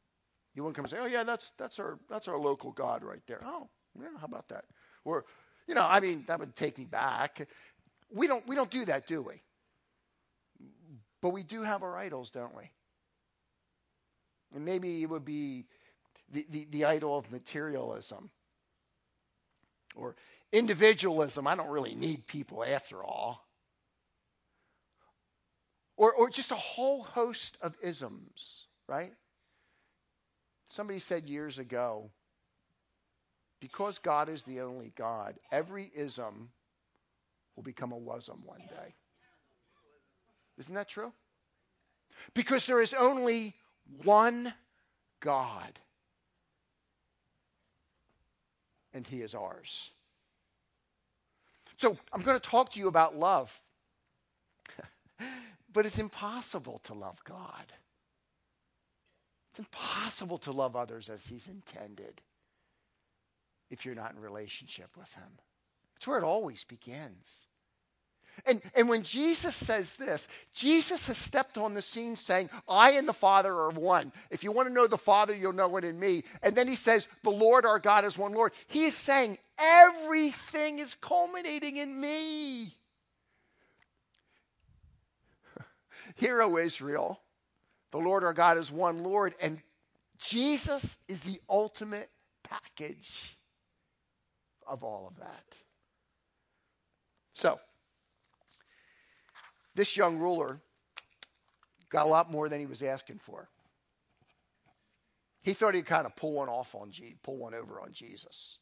You 0.57 0.63
wouldn't 0.63 0.75
come 0.75 0.85
and 0.85 0.89
say, 0.89 0.97
"Oh 0.99 1.05
yeah, 1.05 1.23
that's 1.23 1.51
that's 1.59 1.77
our 1.77 1.99
that's 2.09 2.27
our 2.27 2.39
local 2.39 2.71
god 2.71 3.03
right 3.03 3.21
there." 3.27 3.41
Oh, 3.45 3.69
yeah, 3.95 4.07
how 4.19 4.25
about 4.25 4.49
that? 4.49 4.65
Or, 5.05 5.23
you 5.67 5.75
know, 5.75 5.85
I 5.85 5.99
mean, 5.99 6.23
that 6.25 6.39
would 6.39 6.55
take 6.55 6.79
me 6.79 6.85
back. 6.85 7.47
We 8.11 8.25
don't 8.25 8.45
we 8.47 8.55
don't 8.55 8.71
do 8.71 8.83
that, 8.85 9.05
do 9.05 9.21
we? 9.21 9.43
But 11.21 11.29
we 11.29 11.43
do 11.43 11.61
have 11.61 11.83
our 11.83 11.95
idols, 11.95 12.31
don't 12.31 12.57
we? 12.57 12.71
And 14.55 14.65
maybe 14.65 15.03
it 15.03 15.05
would 15.11 15.25
be 15.25 15.67
the, 16.31 16.43
the, 16.49 16.67
the 16.71 16.85
idol 16.85 17.19
of 17.19 17.31
materialism 17.31 18.31
or 19.95 20.15
individualism. 20.51 21.45
I 21.45 21.53
don't 21.53 21.69
really 21.69 21.93
need 21.93 22.25
people 22.25 22.63
after 22.63 23.03
all. 23.03 23.45
Or, 25.97 26.13
or 26.13 26.31
just 26.31 26.49
a 26.49 26.55
whole 26.55 27.03
host 27.03 27.59
of 27.61 27.75
isms, 27.83 28.65
right? 28.87 29.13
Somebody 30.67 30.99
said 30.99 31.27
years 31.27 31.59
ago 31.59 32.11
because 33.59 33.97
God 33.99 34.29
is 34.29 34.43
the 34.43 34.61
only 34.61 34.91
God, 34.95 35.35
every 35.51 35.91
ism 35.95 36.49
will 37.55 37.63
become 37.63 37.91
a 37.91 37.97
wasm 37.99 38.45
one 38.45 38.61
day. 38.69 38.93
Isn't 40.59 40.75
that 40.75 40.87
true? 40.87 41.11
Because 42.33 42.65
there 42.65 42.81
is 42.81 42.93
only 42.93 43.53
one 44.03 44.53
God, 45.19 45.79
and 48.93 49.05
He 49.05 49.21
is 49.21 49.33
ours. 49.33 49.91
So 51.77 51.97
I'm 52.11 52.21
going 52.21 52.39
to 52.39 52.49
talk 52.49 52.71
to 52.71 52.79
you 52.79 52.87
about 52.87 53.17
love. 53.17 53.59
but 55.73 55.85
it's 55.85 55.99
impossible 55.99 56.81
to 56.85 56.93
love 56.93 57.23
God. 57.23 57.73
It's 59.57 59.65
impossible 59.65 60.37
to 60.39 60.51
love 60.51 60.75
others 60.75 61.09
as 61.09 61.25
He's 61.25 61.47
intended 61.47 62.21
if 63.71 63.85
you're 63.85 63.95
not 63.95 64.13
in 64.13 64.21
relationship 64.21 64.95
with 64.95 65.11
Him. 65.13 65.39
It's 65.95 66.05
where 66.05 66.19
it 66.19 66.23
always 66.23 66.63
begins. 66.63 67.47
And, 68.45 68.61
and 68.75 68.87
when 68.87 69.01
Jesus 69.01 69.55
says 69.55 69.95
this, 69.95 70.27
Jesus 70.53 71.07
has 71.07 71.17
stepped 71.17 71.57
on 71.57 71.73
the 71.73 71.81
scene 71.81 72.15
saying, 72.15 72.51
I 72.69 72.91
and 72.91 73.07
the 73.07 73.13
Father 73.13 73.51
are 73.51 73.71
one. 73.71 74.11
If 74.29 74.43
you 74.43 74.51
want 74.51 74.67
to 74.67 74.73
know 74.73 74.85
the 74.85 74.95
Father, 74.95 75.35
you'll 75.35 75.53
know 75.53 75.75
it 75.77 75.83
in 75.83 75.99
me. 75.99 76.23
And 76.43 76.55
then 76.55 76.67
he 76.67 76.75
says, 76.75 77.07
The 77.23 77.31
Lord 77.31 77.65
our 77.65 77.79
God 77.79 78.05
is 78.05 78.15
one 78.15 78.33
Lord. 78.33 78.51
He 78.67 78.85
is 78.85 78.93
saying, 78.93 79.39
Everything 79.57 80.77
is 80.77 80.93
culminating 81.01 81.77
in 81.77 81.99
me. 81.99 82.75
Hear, 86.15 86.43
O 86.43 86.57
Israel, 86.57 87.21
the 87.91 87.97
Lord 87.97 88.23
our 88.23 88.33
God 88.33 88.57
is 88.57 88.71
one 88.71 89.03
Lord. 89.03 89.35
And 89.39 89.61
Jesus 90.17 90.97
is 91.07 91.21
the 91.21 91.39
ultimate 91.49 92.09
package 92.43 93.37
of 94.67 94.83
all 94.83 95.07
of 95.07 95.17
that. 95.19 95.43
So, 97.33 97.59
this 99.75 99.95
young 99.95 100.17
ruler 100.17 100.59
got 101.89 102.05
a 102.05 102.09
lot 102.09 102.31
more 102.31 102.49
than 102.49 102.59
he 102.59 102.65
was 102.65 102.81
asking 102.81 103.19
for. 103.19 103.47
He 105.41 105.53
thought 105.53 105.75
he'd 105.75 105.85
kind 105.85 106.05
of 106.05 106.15
pull 106.15 106.33
one 106.33 106.49
off 106.49 106.75
on 106.75 106.91
G, 106.91 107.15
pull 107.23 107.37
one 107.37 107.53
over 107.53 107.79
on 107.79 107.93
Jesus. 107.93 108.57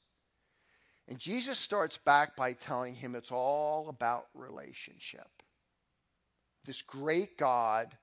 And 1.08 1.18
Jesus 1.18 1.58
starts 1.58 1.98
back 1.98 2.36
by 2.36 2.54
telling 2.54 2.96
him 2.96 3.16
it's 3.16 3.32
all 3.32 3.90
about 3.90 4.26
relationship. 4.34 5.28
This 6.66 6.82
great 6.82 7.38
God 7.38 7.96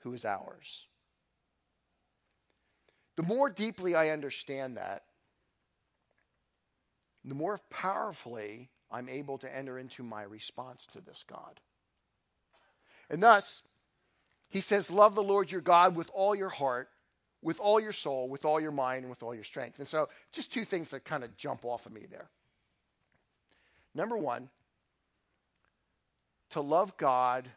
who 0.00 0.12
is 0.12 0.24
ours. 0.24 0.86
The 3.16 3.22
more 3.22 3.50
deeply 3.50 3.94
I 3.94 4.10
understand 4.10 4.76
that, 4.76 5.04
the 7.24 7.34
more 7.34 7.60
powerfully 7.68 8.70
I'm 8.90 9.08
able 9.08 9.38
to 9.38 9.56
enter 9.56 9.78
into 9.78 10.02
my 10.02 10.22
response 10.22 10.86
to 10.92 11.00
this 11.00 11.24
God. 11.28 11.60
And 13.10 13.22
thus, 13.22 13.62
he 14.48 14.60
says, 14.60 14.90
Love 14.90 15.14
the 15.14 15.22
Lord 15.22 15.50
your 15.50 15.60
God 15.60 15.94
with 15.94 16.10
all 16.14 16.34
your 16.34 16.48
heart, 16.48 16.88
with 17.42 17.60
all 17.60 17.80
your 17.80 17.92
soul, 17.92 18.28
with 18.28 18.44
all 18.44 18.60
your 18.60 18.70
mind, 18.72 19.02
and 19.02 19.10
with 19.10 19.22
all 19.22 19.34
your 19.34 19.44
strength. 19.44 19.78
And 19.78 19.86
so, 19.86 20.08
just 20.32 20.52
two 20.52 20.64
things 20.64 20.90
that 20.90 21.04
kind 21.04 21.24
of 21.24 21.36
jump 21.36 21.64
off 21.64 21.86
of 21.86 21.92
me 21.92 22.06
there. 22.10 22.30
Number 23.94 24.16
one, 24.16 24.48
to 26.50 26.60
love 26.60 26.96
God 26.96 27.48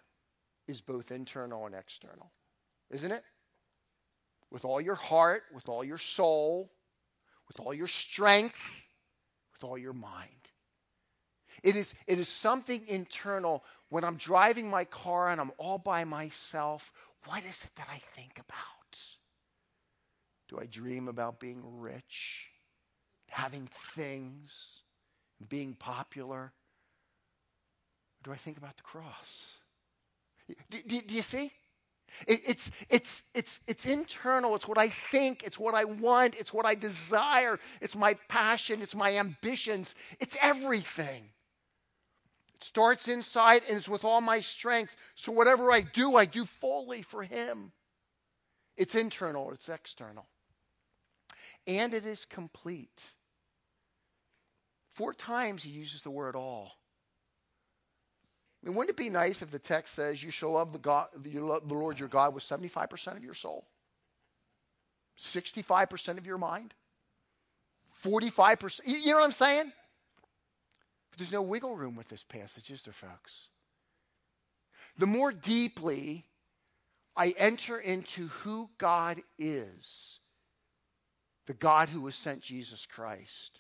is 0.68 0.82
both 0.82 1.12
internal 1.12 1.66
and 1.66 1.76
external, 1.76 2.32
isn't 2.90 3.12
it? 3.12 3.24
With 4.52 4.66
all 4.66 4.80
your 4.80 4.96
heart, 4.96 5.44
with 5.54 5.68
all 5.68 5.84
your 5.84 5.98
soul, 5.98 6.72
with 7.48 7.60
all 7.60 7.74
your 7.74 7.88
strength, 7.88 8.60
with 9.54 9.64
all 9.70 9.78
your 9.78 9.94
mind. 9.94 10.30
It 11.64 11.76
is, 11.76 11.94
it 12.08 12.20
is 12.20 12.28
something 12.28 12.84
internal. 12.88 13.64
When 13.90 14.04
I'm 14.04 14.18
driving 14.18 14.70
my 14.70 14.86
car 14.86 15.30
and 15.30 15.40
I'm 15.40 15.52
all 15.58 15.78
by 15.78 16.04
myself, 16.04 16.92
what 17.26 17.44
is 17.46 17.64
it 17.64 17.70
that 17.78 17.88
I 17.92 18.02
think 18.16 18.34
about? 18.34 19.00
Do 20.50 20.60
I 20.60 20.66
dream 20.66 21.08
about 21.08 21.40
being 21.40 21.64
rich, 21.80 22.48
having 23.30 23.70
things, 23.96 24.82
being 25.50 25.74
popular? 25.74 26.38
Or 26.38 26.54
do 28.24 28.32
I 28.32 28.36
think 28.38 28.58
about 28.58 28.78
the 28.78 28.84
cross? 28.84 29.56
Do, 30.70 30.82
do, 30.88 31.02
do 31.02 31.16
you 31.16 31.22
see? 31.22 31.52
It, 32.28 32.42
it's, 32.46 32.72
it's, 32.90 33.24
it's, 33.34 33.60
it's 33.68 33.86
internal. 33.86 34.56
It's 34.56 34.68
what 34.68 34.78
I 34.78 34.90
think. 34.90 35.44
It's 35.44 35.58
what 35.60 35.74
I 35.74 35.86
want. 35.86 36.36
It's 36.36 36.54
what 36.54 36.66
I 36.66 36.76
desire. 36.76 37.60
It's 37.82 37.96
my 37.96 38.16
passion. 38.28 38.82
It's 38.82 38.96
my 38.96 39.18
ambitions. 39.18 39.96
It's 40.20 40.38
everything 40.42 41.30
It 42.56 42.64
starts 42.64 43.08
inside 43.08 43.64
and 43.68 43.78
it's 43.78 43.90
with 43.90 44.04
all 44.04 44.22
my 44.22 44.42
strength. 44.42 44.96
So 45.16 45.32
whatever 45.32 45.72
I 45.72 45.82
do, 45.82 46.16
I 46.16 46.26
do 46.26 46.46
fully 46.46 47.02
for 47.02 47.24
Him. 47.24 47.72
It's 48.78 48.96
internal, 48.96 49.52
it's 49.52 49.70
external. 49.70 50.28
And 51.68 51.94
it 51.94 52.06
is 52.06 52.26
complete. 52.26 53.14
Four 54.94 55.14
times 55.14 55.64
he 55.64 55.72
uses 55.72 56.02
the 56.02 56.12
word 56.12 56.36
all. 56.36 56.74
I 58.64 58.68
mean, 58.70 58.76
wouldn't 58.76 58.98
it 58.98 59.04
be 59.04 59.10
nice 59.10 59.42
if 59.42 59.52
the 59.52 59.60
text 59.60 59.94
says 59.94 60.24
you 60.24 60.32
shall 60.32 60.52
love 60.52 60.72
the, 60.72 60.80
God, 60.80 61.08
love 61.26 61.68
the 61.68 61.74
Lord 61.74 62.00
your 62.00 62.08
God 62.08 62.34
with 62.34 62.44
75% 62.44 63.18
of 63.18 63.24
your 63.24 63.34
soul, 63.34 63.66
65% 65.20 66.18
of 66.18 66.26
your 66.26 66.38
mind, 66.38 66.74
45%? 68.06 68.82
You 68.86 69.08
know 69.08 69.16
what 69.16 69.26
I'm 69.26 69.32
saying? 69.32 69.72
But 71.12 71.18
there's 71.18 71.34
no 71.34 71.42
wiggle 71.42 71.76
room 71.76 71.96
with 71.96 72.08
this 72.08 72.24
passage, 72.24 72.72
is 72.72 72.84
there, 72.84 72.94
folks? 72.94 73.50
The 74.98 75.08
more 75.08 75.34
deeply 75.34 76.26
I 77.18 77.36
enter 77.38 77.78
into 77.78 78.28
who 78.28 78.70
God 78.78 79.20
is, 79.38 80.20
the 81.48 81.54
God 81.54 81.90
who 81.90 82.06
has 82.06 82.16
sent 82.16 82.42
Jesus 82.42 82.86
Christ, 82.86 83.60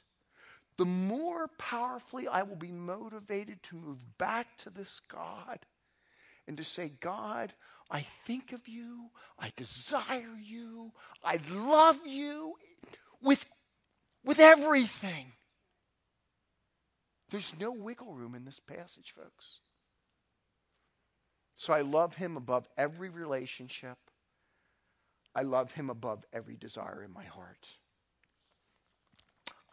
the 0.77 0.85
more 0.85 1.47
powerfully 1.57 2.27
I 2.27 2.43
will 2.43 2.55
be 2.55 2.71
motivated 2.71 3.61
to 3.63 3.75
move 3.75 3.99
back 4.17 4.57
to 4.59 4.69
this 4.69 5.01
God 5.09 5.59
and 6.47 6.57
to 6.57 6.63
say, 6.63 6.91
God, 6.99 7.53
I 7.89 8.05
think 8.25 8.51
of 8.53 8.67
you, 8.67 9.09
I 9.37 9.51
desire 9.55 10.37
you, 10.41 10.91
I 11.23 11.39
love 11.51 12.05
you 12.05 12.55
with, 13.21 13.45
with 14.25 14.39
everything. 14.39 15.31
There's 17.29 17.53
no 17.59 17.71
wiggle 17.71 18.13
room 18.13 18.35
in 18.35 18.45
this 18.45 18.59
passage, 18.59 19.13
folks. 19.15 19.59
So 21.55 21.73
I 21.73 21.81
love 21.81 22.15
him 22.15 22.35
above 22.35 22.67
every 22.77 23.09
relationship. 23.09 23.97
I 25.35 25.41
love 25.41 25.71
him 25.71 25.89
above 25.89 26.25
every 26.33 26.55
desire 26.55 27.03
in 27.03 27.13
my 27.13 27.23
heart. 27.23 27.67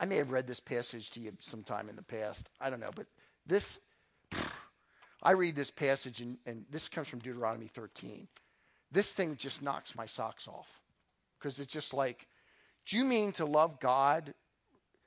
I 0.01 0.07
may 0.07 0.17
have 0.17 0.31
read 0.31 0.47
this 0.47 0.61
passage 0.61 1.11
to 1.11 1.21
you 1.21 1.33
sometime 1.41 1.91
in 1.91 1.97
the 1.97 2.03
past. 2.03 2.49
I 2.59 2.71
don't 2.71 2.81
know, 2.81 2.91
but 2.97 3.07
this, 3.47 3.79
I 5.23 5.33
read 5.33 5.55
this 5.55 5.71
passage, 5.71 6.23
and, 6.23 6.39
and 6.47 6.65
this 6.71 6.89
comes 6.89 7.07
from 7.07 7.19
Deuteronomy 7.19 7.67
13. 7.67 8.27
This 8.91 9.13
thing 9.13 9.37
just 9.37 9.63
knocks 9.63 9.95
my 9.95 10.07
socks 10.07 10.49
off 10.49 10.69
because 11.39 11.61
it's 11.61 11.71
just 11.73 11.93
like, 11.93 12.27
do 12.87 12.97
you 12.97 13.05
mean 13.05 13.33
to 13.33 13.45
love 13.45 13.79
God 13.79 14.33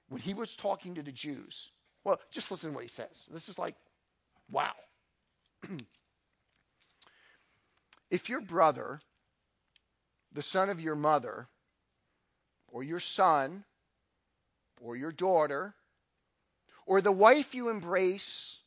when 0.10 0.22
he 0.22 0.36
was 0.36 0.56
talking 0.56 0.94
to 0.94 1.02
the 1.02 1.12
Jews? 1.12 1.72
Well, 2.04 2.20
just 2.30 2.52
listen 2.52 2.70
to 2.70 2.76
what 2.76 2.84
he 2.84 2.90
says. 2.90 3.26
This 3.32 3.50
is 3.50 3.58
like, 3.58 3.76
wow. 4.52 4.74
if 8.12 8.30
your 8.30 8.42
brother, 8.42 9.00
the 10.32 10.44
son 10.44 10.70
of 10.70 10.80
your 10.80 10.96
mother, 10.96 11.48
or 12.68 12.84
your 12.84 13.00
son, 13.00 13.66
or 14.84 14.98
your 14.98 15.12
daughter, 15.12 15.74
or 16.86 17.02
the 17.02 17.12
wife 17.12 17.56
you 17.56 17.70
embrace, 17.70 18.60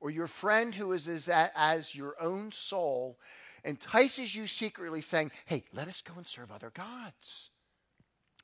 or 0.00 0.10
your 0.10 0.26
friend 0.26 0.74
who 0.74 0.92
is 0.92 1.06
as, 1.06 1.28
as 1.28 1.94
your 1.94 2.16
own 2.20 2.50
soul, 2.50 3.18
entices 3.64 4.34
you 4.34 4.48
secretly, 4.48 5.00
saying, 5.00 5.30
Hey, 5.46 5.62
let 5.72 5.86
us 5.86 6.02
go 6.02 6.14
and 6.16 6.26
serve 6.26 6.50
other 6.50 6.70
gods, 6.70 7.50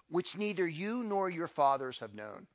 which 0.08 0.36
neither 0.36 0.66
you 0.66 1.02
nor 1.02 1.28
your 1.28 1.48
fathers 1.48 1.98
have 1.98 2.14
known. 2.14 2.46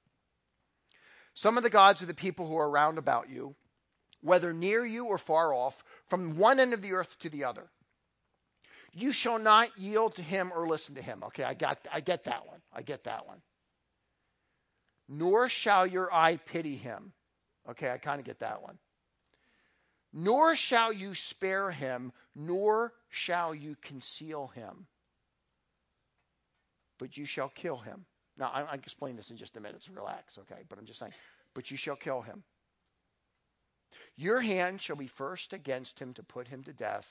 Some 1.33 1.57
of 1.57 1.63
the 1.63 1.69
gods 1.69 2.01
of 2.01 2.07
the 2.07 2.13
people 2.13 2.47
who 2.47 2.55
are 2.55 2.69
round 2.69 2.97
about 2.97 3.29
you, 3.29 3.55
whether 4.21 4.53
near 4.53 4.85
you 4.85 5.07
or 5.07 5.17
far 5.17 5.53
off, 5.53 5.83
from 6.07 6.37
one 6.37 6.59
end 6.59 6.73
of 6.73 6.81
the 6.81 6.93
earth 6.93 7.17
to 7.19 7.29
the 7.29 7.43
other. 7.43 7.69
You 8.93 9.11
shall 9.11 9.39
not 9.39 9.77
yield 9.77 10.15
to 10.15 10.21
him 10.21 10.51
or 10.55 10.67
listen 10.67 10.95
to 10.95 11.01
him. 11.01 11.23
Okay, 11.25 11.43
I 11.43 11.55
got 11.55 11.79
I 11.91 11.99
get 11.99 12.23
that 12.25 12.45
one. 12.45 12.61
I 12.71 12.83
get 12.83 13.03
that 13.05 13.27
one. 13.27 13.41
Nor 15.09 15.49
shall 15.49 15.85
your 15.85 16.13
eye 16.13 16.37
pity 16.37 16.75
him. 16.75 17.13
Okay, 17.69 17.91
I 17.91 17.97
kind 17.97 18.19
of 18.19 18.25
get 18.25 18.39
that 18.39 18.61
one. 18.61 18.77
Nor 20.13 20.55
shall 20.55 20.93
you 20.93 21.15
spare 21.15 21.71
him, 21.71 22.13
nor 22.35 22.93
shall 23.09 23.55
you 23.55 23.75
conceal 23.81 24.47
him, 24.47 24.85
but 26.99 27.17
you 27.17 27.25
shall 27.25 27.49
kill 27.49 27.77
him. 27.77 28.05
Now, 28.37 28.51
I, 28.53 28.61
I 28.61 28.73
explain 28.75 29.15
this 29.15 29.31
in 29.31 29.37
just 29.37 29.57
a 29.57 29.59
minute, 29.59 29.83
so 29.83 29.91
relax, 29.93 30.37
okay? 30.37 30.61
But 30.69 30.77
I'm 30.77 30.85
just 30.85 30.99
saying, 30.99 31.13
but 31.55 31.71
you 31.71 31.77
shall 31.77 31.95
kill 31.95 32.21
him. 32.21 32.43
Your 34.15 34.39
hand 34.39 34.81
shall 34.81 34.95
be 34.95 35.07
first 35.07 35.53
against 35.53 35.99
him 35.99 36.13
to 36.13 36.23
put 36.23 36.47
him 36.47 36.63
to 36.63 36.73
death, 36.73 37.07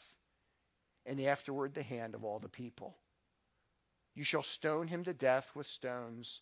and 1.04 1.20
afterward 1.20 1.74
the 1.74 1.82
hand 1.82 2.14
of 2.14 2.24
all 2.24 2.38
the 2.38 2.48
people. 2.48 2.96
You 4.14 4.22
shall 4.22 4.42
stone 4.42 4.86
him 4.86 5.02
to 5.04 5.14
death 5.14 5.50
with 5.56 5.66
stones, 5.66 6.40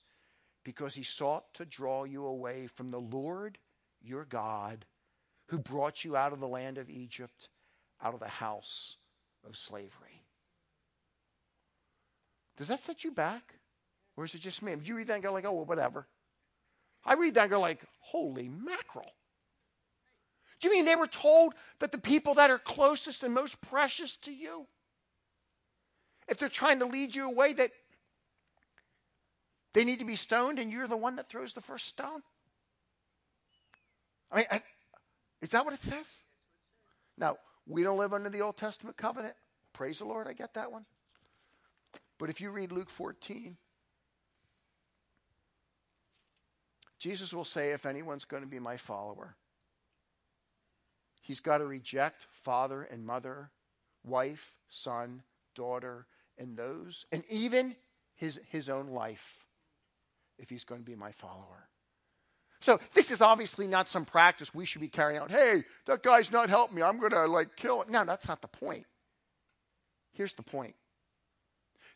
because 0.64 0.94
he 0.94 1.02
sought 1.02 1.52
to 1.54 1.64
draw 1.64 2.04
you 2.04 2.26
away 2.26 2.66
from 2.66 2.90
the 2.90 3.00
Lord 3.00 3.58
your 4.02 4.24
God, 4.24 4.84
who 5.48 5.58
brought 5.58 6.04
you 6.04 6.16
out 6.16 6.32
of 6.32 6.40
the 6.40 6.48
land 6.48 6.78
of 6.78 6.88
Egypt, 6.88 7.48
out 8.02 8.14
of 8.14 8.20
the 8.20 8.28
house 8.28 8.96
of 9.46 9.56
slavery. 9.56 10.22
Does 12.56 12.68
that 12.68 12.80
set 12.80 13.04
you 13.04 13.10
back? 13.10 13.54
Or 14.16 14.24
is 14.24 14.34
it 14.34 14.40
just 14.40 14.62
me? 14.62 14.74
Do 14.76 14.86
you 14.86 14.96
read 14.96 15.06
that 15.08 15.14
and 15.14 15.22
go 15.22 15.32
like, 15.32 15.44
oh, 15.44 15.52
well, 15.52 15.64
whatever? 15.64 16.06
I 17.04 17.14
read 17.14 17.34
that 17.34 17.42
and 17.42 17.50
go 17.50 17.60
like, 17.60 17.82
holy 18.00 18.48
mackerel. 18.48 19.12
Do 20.60 20.68
you 20.68 20.74
mean 20.74 20.84
they 20.84 20.96
were 20.96 21.06
told 21.06 21.54
that 21.78 21.90
the 21.90 21.98
people 21.98 22.34
that 22.34 22.50
are 22.50 22.58
closest 22.58 23.22
and 23.22 23.32
most 23.32 23.60
precious 23.62 24.16
to 24.18 24.30
you, 24.30 24.66
if 26.28 26.38
they're 26.38 26.50
trying 26.50 26.80
to 26.80 26.86
lead 26.86 27.14
you 27.14 27.26
away, 27.26 27.54
that 27.54 27.70
they 29.72 29.84
need 29.84 29.98
to 30.00 30.04
be 30.04 30.16
stoned 30.16 30.58
and 30.58 30.70
you're 30.70 30.88
the 30.88 30.96
one 30.96 31.16
that 31.16 31.28
throws 31.28 31.52
the 31.52 31.60
first 31.60 31.86
stone? 31.86 32.22
I 34.30 34.36
mean, 34.36 34.46
I, 34.50 34.62
is 35.42 35.50
that 35.50 35.64
what 35.64 35.74
it 35.74 35.80
says? 35.80 36.06
Now, 37.16 37.36
we 37.66 37.82
don't 37.82 37.98
live 37.98 38.12
under 38.12 38.30
the 38.30 38.40
Old 38.40 38.56
Testament 38.56 38.96
covenant. 38.96 39.34
Praise 39.72 39.98
the 39.98 40.04
Lord, 40.04 40.26
I 40.26 40.32
get 40.32 40.54
that 40.54 40.72
one. 40.72 40.84
But 42.18 42.30
if 42.30 42.40
you 42.40 42.50
read 42.50 42.72
Luke 42.72 42.90
14, 42.90 43.56
Jesus 46.98 47.32
will 47.32 47.46
say, 47.46 47.70
if 47.70 47.86
anyone's 47.86 48.26
going 48.26 48.42
to 48.42 48.48
be 48.48 48.58
my 48.58 48.76
follower, 48.76 49.36
he's 51.22 51.40
got 51.40 51.58
to 51.58 51.66
reject 51.66 52.26
father 52.42 52.82
and 52.82 53.06
mother, 53.06 53.50
wife, 54.04 54.54
son, 54.68 55.22
daughter, 55.54 56.06
and 56.36 56.56
those, 56.56 57.06
and 57.10 57.24
even 57.30 57.74
his, 58.16 58.38
his 58.48 58.68
own 58.68 58.88
life, 58.88 59.39
if 60.40 60.50
he's 60.50 60.64
going 60.64 60.80
to 60.80 60.84
be 60.84 60.96
my 60.96 61.12
follower. 61.12 61.68
So 62.60 62.78
this 62.94 63.10
is 63.10 63.20
obviously 63.20 63.66
not 63.66 63.88
some 63.88 64.04
practice 64.04 64.54
we 64.54 64.66
should 64.66 64.80
be 64.80 64.88
carrying 64.88 65.20
out. 65.20 65.30
Hey, 65.30 65.64
that 65.86 66.02
guy's 66.02 66.30
not 66.30 66.50
helping 66.50 66.76
me. 66.76 66.82
I'm 66.82 66.98
going 66.98 67.12
to 67.12 67.26
like 67.26 67.56
kill 67.56 67.82
him. 67.82 67.92
No, 67.92 68.04
that's 68.04 68.28
not 68.28 68.42
the 68.42 68.48
point. 68.48 68.86
Here's 70.12 70.34
the 70.34 70.42
point. 70.42 70.74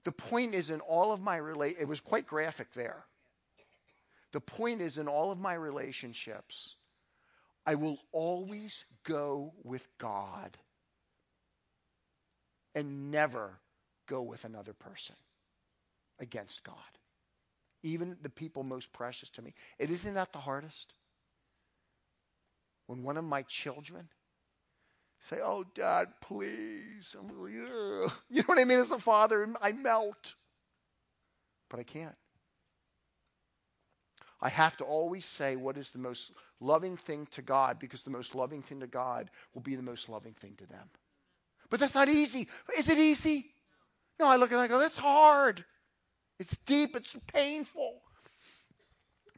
The 0.05 0.13
point 0.13 0.55
is 0.55 0.71
in 0.71 0.81
all 0.81 1.13
of 1.13 1.21
my 1.21 1.37
relate. 1.37 1.77
It 1.79 1.89
was 1.89 2.01
quite 2.01 2.27
graphic 2.27 2.73
there. 2.73 3.05
The 4.33 4.41
point 4.41 4.81
is, 4.81 4.99
in 4.99 5.07
all 5.07 5.31
of 5.31 5.39
my 5.39 5.55
relationships, 5.55 6.75
I 7.65 7.77
will 7.77 7.99
always 8.11 8.85
go 9.05 9.53
with 9.63 9.87
God 9.99 10.59
and 12.75 13.13
never 13.13 13.61
go 14.09 14.23
with 14.23 14.45
another 14.45 14.73
person 14.73 15.15
against 16.19 16.65
God. 16.65 16.75
Even 17.85 18.17
the 18.23 18.31
people 18.31 18.63
most 18.65 18.93
precious 18.93 19.29
to 19.31 19.43
me. 19.43 19.55
It 19.79 19.91
isn't 19.91 20.15
that 20.15 20.33
the 20.33 20.39
hardest? 20.39 20.95
When 22.87 23.03
one 23.03 23.19
of 23.19 23.25
my 23.25 23.43
children 23.43 24.09
say, 25.29 25.39
Oh, 25.43 25.65
dad, 25.75 26.09
please. 26.23 27.15
I'm 27.17 27.29
really, 27.31 27.69
Ugh. 28.05 28.13
You 28.31 28.39
know 28.39 28.47
what 28.47 28.59
I 28.59 28.65
mean? 28.65 28.79
As 28.79 28.91
a 28.91 28.99
father, 28.99 29.47
I 29.61 29.73
melt. 29.73 30.35
But 31.69 31.79
I 31.79 31.83
can't. 31.83 32.17
I 34.41 34.49
have 34.49 34.79
to 34.79 34.85
always 34.85 35.27
say 35.27 35.57
what 35.57 35.77
is 35.77 35.91
the 35.91 35.99
most 35.99 36.33
loving 36.61 36.97
thing 36.97 37.27
to 37.33 37.43
God 37.43 37.79
because 37.79 38.03
the 38.03 38.11
most 38.11 38.35
loving 38.35 38.63
thing 38.63 38.81
to 38.81 38.87
God 38.87 39.31
will 39.53 39.63
be 39.63 39.77
the 39.77 39.83
most 39.83 40.09
loving 40.09 40.33
thing 40.33 40.55
to 40.57 40.67
them. 40.67 40.89
But 41.69 41.81
that's 41.81 41.95
not 41.95 42.09
easy. 42.09 42.49
Is 42.77 42.89
it 42.89 42.99
easy? 42.99 43.51
No, 44.19 44.27
I 44.27 44.37
look 44.37 44.53
at 44.53 44.55
it 44.55 44.57
and 44.57 44.65
I 44.65 44.69
go, 44.69 44.79
that's 44.79 44.97
hard. 44.97 45.65
It's 46.39 46.57
deep, 46.67 46.97
it's 46.97 47.17
painful. 47.33 48.01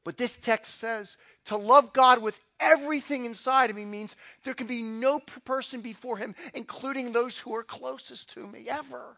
But 0.04 0.16
this 0.16 0.36
text 0.36 0.78
says 0.78 1.16
to 1.46 1.56
love 1.56 1.92
God 1.92 2.22
with 2.22 2.38
everything 2.60 3.24
inside 3.24 3.70
of 3.70 3.76
me 3.76 3.84
means 3.84 4.14
there 4.44 4.54
can 4.54 4.68
be 4.68 4.82
no 4.82 5.18
person 5.44 5.80
before 5.80 6.16
him, 6.16 6.34
including 6.54 7.12
those 7.12 7.36
who 7.36 7.54
are 7.56 7.64
closest 7.64 8.30
to 8.34 8.46
me, 8.46 8.66
ever. 8.68 9.16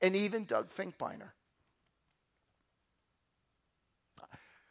And 0.00 0.16
even 0.16 0.46
Doug 0.46 0.70
Finkbeiner. 0.74 1.32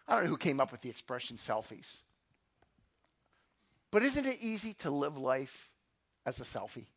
I 0.08 0.16
don't 0.16 0.24
know 0.24 0.30
who 0.32 0.38
came 0.38 0.60
up 0.60 0.72
with 0.72 0.82
the 0.82 0.90
expression 0.90 1.38
selfies. 1.38 2.02
But 3.92 4.02
isn't 4.02 4.26
it 4.26 4.38
easy 4.42 4.74
to 4.80 4.90
live 4.90 5.18
life 5.18 5.70
as 6.26 6.40
a 6.40 6.44
selfie? 6.44 6.88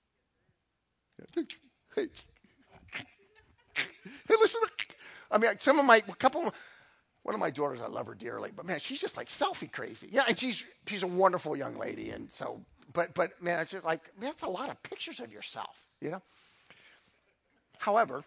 Hey, 4.04 4.34
listen. 4.40 4.60
I 5.30 5.38
mean, 5.38 5.50
some 5.58 5.78
of 5.78 5.84
my, 5.84 5.96
a 5.96 6.14
couple 6.16 6.52
one 7.22 7.34
of 7.34 7.40
my 7.40 7.50
daughters, 7.50 7.80
I 7.80 7.86
love 7.86 8.06
her 8.06 8.14
dearly, 8.14 8.50
but 8.54 8.66
man, 8.66 8.80
she's 8.80 9.00
just 9.00 9.16
like 9.16 9.28
selfie 9.28 9.70
crazy. 9.70 10.08
Yeah, 10.10 10.24
and 10.26 10.38
she's 10.38 10.66
she's 10.86 11.02
a 11.02 11.06
wonderful 11.06 11.56
young 11.56 11.76
lady, 11.76 12.10
and 12.10 12.30
so, 12.30 12.60
but 12.92 13.14
but 13.14 13.40
man, 13.40 13.60
it's 13.60 13.70
just 13.70 13.84
like 13.84 14.00
man, 14.18 14.30
that's 14.30 14.42
a 14.42 14.48
lot 14.48 14.70
of 14.70 14.82
pictures 14.82 15.20
of 15.20 15.32
yourself, 15.32 15.86
you 16.00 16.10
know. 16.10 16.22
However, 17.78 18.24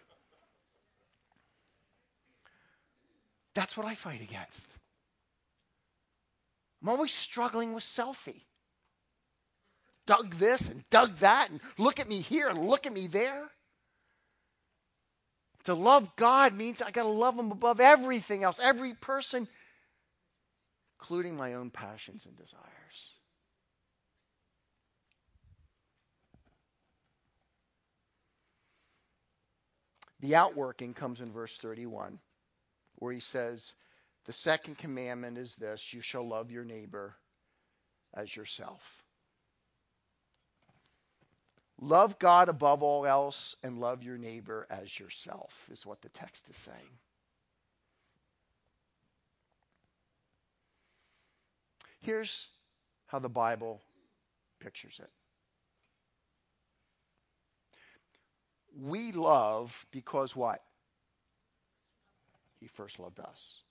that's 3.54 3.76
what 3.76 3.86
I 3.86 3.94
fight 3.94 4.22
against. 4.22 4.60
I'm 6.82 6.88
always 6.88 7.12
struggling 7.12 7.74
with 7.74 7.84
selfie. 7.84 8.42
Doug 10.06 10.36
this 10.36 10.68
and 10.68 10.88
Doug 10.88 11.16
that, 11.16 11.50
and 11.50 11.60
look 11.78 11.98
at 11.98 12.08
me 12.08 12.20
here 12.20 12.48
and 12.48 12.66
look 12.66 12.86
at 12.86 12.92
me 12.92 13.08
there. 13.08 13.50
To 15.66 15.74
love 15.74 16.14
God 16.14 16.54
means 16.54 16.80
I 16.80 16.92
got 16.92 17.02
to 17.02 17.08
love 17.08 17.36
Him 17.36 17.50
above 17.50 17.80
everything 17.80 18.44
else, 18.44 18.60
every 18.62 18.94
person, 18.94 19.48
including 20.98 21.36
my 21.36 21.54
own 21.54 21.70
passions 21.70 22.24
and 22.24 22.36
desires. 22.36 22.62
The 30.20 30.36
outworking 30.36 30.94
comes 30.94 31.20
in 31.20 31.32
verse 31.32 31.58
31, 31.58 32.20
where 32.96 33.12
he 33.12 33.20
says, 33.20 33.74
the 34.24 34.32
second 34.32 34.78
commandment 34.78 35.36
is 35.36 35.56
this 35.56 35.92
you 35.92 36.00
shall 36.00 36.26
love 36.26 36.50
your 36.50 36.64
neighbor 36.64 37.16
as 38.14 38.34
yourself. 38.34 39.02
Love 41.80 42.18
God 42.18 42.48
above 42.48 42.82
all 42.82 43.06
else 43.06 43.56
and 43.62 43.78
love 43.78 44.02
your 44.02 44.16
neighbor 44.16 44.66
as 44.70 44.98
yourself, 44.98 45.68
is 45.70 45.84
what 45.84 46.00
the 46.00 46.08
text 46.08 46.48
is 46.48 46.56
saying. 46.56 46.98
Here's 52.00 52.46
how 53.06 53.18
the 53.18 53.28
Bible 53.28 53.80
pictures 54.60 55.00
it 55.02 55.10
we 58.82 59.12
love 59.12 59.86
because 59.90 60.36
what? 60.36 60.62
He 62.60 62.66
first 62.66 62.98
loved 62.98 63.20
us. 63.20 63.62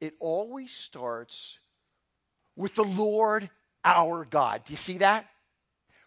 It 0.00 0.14
always 0.18 0.72
starts 0.72 1.58
with 2.56 2.74
the 2.74 2.84
Lord 2.84 3.48
our 3.84 4.24
God. 4.24 4.64
Do 4.64 4.72
you 4.72 4.76
see 4.76 4.98
that? 4.98 5.26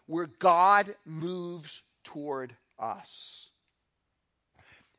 Where 0.06 0.26
God 0.26 0.94
moves 1.04 1.82
toward 2.04 2.54
us. 2.78 3.50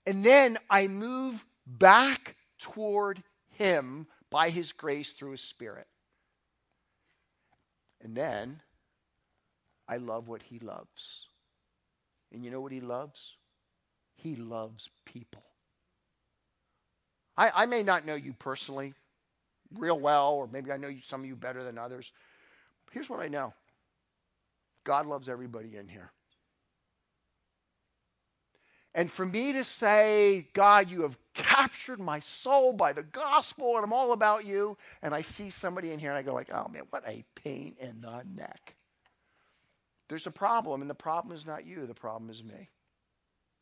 And 0.06 0.24
then 0.24 0.58
I 0.70 0.88
move 0.88 1.46
back 1.66 2.36
toward 2.60 3.22
Him 3.58 4.08
by 4.30 4.50
His 4.50 4.72
grace 4.72 5.14
through 5.14 5.32
His 5.32 5.42
Spirit. 5.42 5.88
And 8.02 8.16
then 8.16 8.62
I 9.88 9.98
love 9.98 10.28
what 10.28 10.42
He 10.44 10.60
loves. 10.60 11.28
And 12.32 12.44
you 12.44 12.52
know 12.52 12.62
what 12.62 12.72
He 12.72 12.82
loves? 12.82 13.36
He 14.16 14.36
loves 14.36 14.90
people. 15.06 15.44
I, 17.38 17.52
I 17.54 17.66
may 17.66 17.84
not 17.84 18.06
know 18.06 18.16
you 18.16 18.34
personally 18.34 18.94
real 19.76 20.00
well, 20.00 20.34
or 20.34 20.48
maybe 20.48 20.72
I 20.72 20.78
know 20.78 20.88
you, 20.88 21.02
some 21.02 21.22
of 21.22 21.28
you 21.28 21.36
better 21.36 21.64
than 21.64 21.78
others. 21.78 22.12
Here's 22.92 23.10
what 23.10 23.20
I 23.20 23.28
know 23.28 23.54
God 24.88 25.06
loves 25.06 25.28
everybody 25.28 25.76
in 25.76 25.90
here. 25.90 26.14
And 28.96 29.12
for 29.12 29.26
me 29.26 29.52
to 29.52 29.66
say, 29.66 30.48
God, 30.54 30.90
you 30.90 31.02
have 31.02 31.18
captured 31.34 32.00
my 32.00 32.22
soul 32.22 32.72
by 32.72 32.94
the 32.94 33.04
gospel 33.04 33.76
and 33.76 33.84
I'm 33.84 33.92
all 33.92 34.14
about 34.14 34.46
you, 34.46 34.78
and 35.04 35.14
I 35.14 35.22
see 35.22 35.50
somebody 35.50 35.92
in 35.92 36.00
here 36.00 36.10
and 36.10 36.18
I 36.18 36.22
go 36.22 36.34
like, 36.34 36.50
oh 36.54 36.70
man, 36.70 36.84
what 36.90 37.04
a 37.06 37.26
pain 37.36 37.76
in 37.82 38.00
the 38.00 38.24
neck. 38.34 38.76
There's 40.08 40.26
a 40.26 40.32
problem, 40.32 40.80
and 40.80 40.90
the 40.90 40.96
problem 40.96 41.36
is 41.36 41.46
not 41.46 41.66
you, 41.66 41.86
the 41.86 41.94
problem 41.94 42.30
is 42.30 42.42
me. 42.42 42.70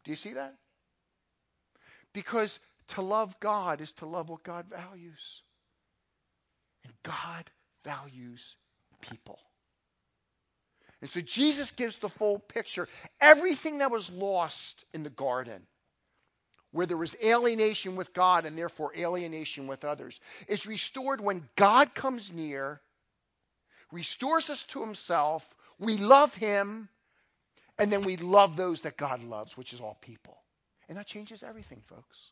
Do 0.04 0.12
you 0.12 0.16
see 0.16 0.34
that? 0.34 0.56
Because 2.14 2.60
to 2.90 3.02
love 3.02 3.36
God 3.40 3.82
is 3.82 3.94
to 3.94 4.06
love 4.06 4.30
what 4.30 4.44
God 4.44 4.68
values. 4.70 5.42
And 6.84 6.94
God 7.02 7.50
values 7.84 8.58
people. 9.02 9.40
And 11.02 11.10
so 11.10 11.22
Jesus 11.22 11.72
gives 11.72 11.98
the 11.98 12.10
full 12.10 12.40
picture. 12.40 12.88
Everything 13.20 13.80
that 13.80 13.92
was 13.92 14.10
lost 14.10 14.86
in 14.94 15.04
the 15.04 15.10
garden, 15.10 15.62
where 16.72 16.86
there 16.86 16.98
was 16.98 17.16
alienation 17.24 17.96
with 17.96 18.14
God 18.14 18.46
and 18.46 18.58
therefore 18.58 18.96
alienation 18.98 19.68
with 19.68 19.84
others, 19.84 20.20
is 20.48 20.66
restored 20.66 21.22
when 21.22 21.48
God 21.56 21.94
comes 21.94 22.32
near, 22.32 22.82
restores 23.92 24.50
us 24.50 24.66
to 24.66 24.82
himself, 24.82 25.50
we 25.80 25.98
love 25.98 26.36
him, 26.36 26.90
and 27.78 27.92
then 27.92 28.04
we 28.04 28.18
love 28.18 28.56
those 28.56 28.82
that 28.84 28.98
God 28.98 29.24
loves, 29.24 29.58
which 29.58 29.74
is 29.74 29.82
all 29.82 29.98
people. 30.02 30.38
And 30.88 30.98
that 30.98 31.08
changes 31.08 31.44
everything, 31.44 31.82
folks. 31.86 32.32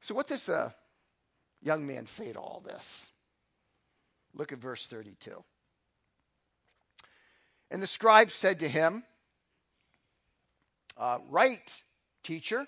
So, 0.00 0.14
what 0.14 0.26
does 0.26 0.46
the 0.46 0.72
young 1.62 1.86
man 1.86 2.06
say 2.06 2.32
to 2.32 2.38
all 2.38 2.62
this? 2.64 3.10
Look 4.38 4.52
at 4.52 4.58
verse 4.58 4.86
32. 4.86 5.44
And 7.70 7.82
the 7.82 7.86
scribe 7.86 8.30
said 8.30 8.60
to 8.60 8.68
him, 8.68 9.02
uh, 10.96 11.18
Right, 11.28 11.74
teacher, 12.22 12.66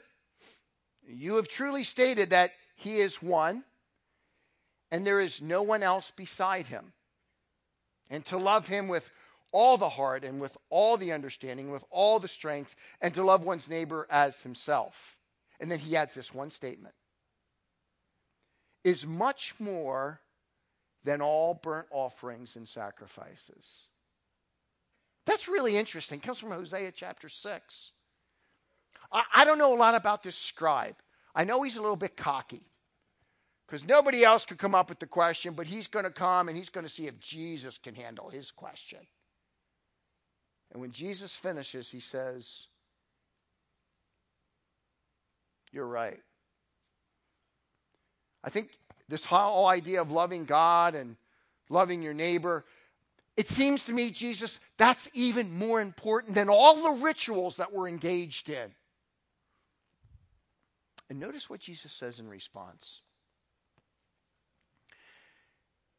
you 1.07 1.37
have 1.37 1.49
truly 1.49 1.85
stated 1.85 2.31
that 2.31 2.51
he 2.75 2.99
is 2.99 3.23
one, 3.23 3.65
and 4.91 5.07
there 5.07 5.21
is 5.21 5.41
no 5.41 5.63
one 5.63 5.83
else 5.83 6.11
beside 6.15 6.67
him. 6.67 6.93
And 8.11 8.25
to 8.27 8.37
love 8.37 8.67
him 8.67 8.89
with 8.89 9.09
all 9.53 9.79
the 9.79 9.89
heart 9.89 10.25
and 10.25 10.41
with 10.41 10.57
all 10.69 10.97
the 10.97 11.13
understanding, 11.13 11.71
with 11.71 11.85
all 11.91 12.19
the 12.19 12.29
strength, 12.29 12.75
and 13.01 13.15
to 13.15 13.25
love 13.25 13.45
one's 13.45 13.71
neighbor 13.71 14.07
as 14.11 14.41
himself. 14.41 15.17
And 15.61 15.71
then 15.71 15.79
he 15.79 15.97
adds 15.97 16.15
this 16.15 16.35
one 16.35 16.51
statement 16.51 16.95
is 18.83 19.07
much 19.07 19.55
more 19.59 20.21
than 21.05 21.21
all 21.21 21.55
burnt 21.55 21.87
offerings 21.91 22.57
and 22.57 22.69
sacrifices. 22.69 23.89
That's 25.27 25.49
really 25.49 25.77
interesting. 25.77 26.19
It 26.19 26.23
comes 26.23 26.39
from 26.39 26.51
Hosea 26.51 26.93
chapter 26.93 27.29
6. 27.29 27.93
I, 29.13 29.23
I 29.35 29.45
don't 29.45 29.59
know 29.59 29.75
a 29.75 29.77
lot 29.77 29.95
about 29.95 30.23
this 30.23 30.37
scribe. 30.37 30.97
I 31.35 31.45
know 31.45 31.63
he's 31.63 31.77
a 31.77 31.83
little 31.83 31.97
bit 31.97 32.17
cocky 32.17 32.63
because 33.67 33.85
nobody 33.85 34.25
else 34.25 34.45
could 34.45 34.59
come 34.59 34.75
up 34.75 34.89
with 34.89 34.99
the 34.99 35.07
question, 35.07 35.55
but 35.55 35.67
he's 35.67 35.87
going 35.87 36.05
to 36.05 36.11
come 36.11 36.49
and 36.49 36.57
he's 36.57 36.71
going 36.71 36.85
to 36.85 36.93
see 36.93 37.07
if 37.07 37.21
Jesus 37.21 37.79
can 37.79 37.95
handle 37.95 38.29
his 38.29 38.51
question. 38.51 38.99
And 40.73 40.81
when 40.81 40.91
Jesus 40.93 41.35
finishes, 41.35 41.91
he 41.91 42.01
says, 42.01 42.67
You're 45.73 45.87
right. 45.87 46.21
I 48.43 48.51
think 48.51 48.71
this 49.11 49.25
whole 49.25 49.67
idea 49.67 50.01
of 50.01 50.11
loving 50.11 50.45
God 50.45 50.95
and 50.95 51.17
loving 51.69 52.01
your 52.01 52.15
neighbor, 52.15 52.65
it 53.37 53.49
seems 53.49 53.85
to 53.85 53.93
me, 53.93 54.11
Jesus, 54.11 54.61
that's 54.79 55.11
even 55.13 55.53
more 55.53 55.81
important 55.81 56.35
than 56.35 56.49
all 56.49 56.83
the 56.83 57.03
rituals 57.03 57.57
that 57.57 57.73
we're 57.73 57.89
engaged 57.89 58.49
in. 58.49 58.71
And 61.09 61.19
notice 61.19 61.51
what 61.51 61.61
Jesus 61.61 61.93
says 61.93 62.21
in 62.21 62.29
response. 62.29 63.01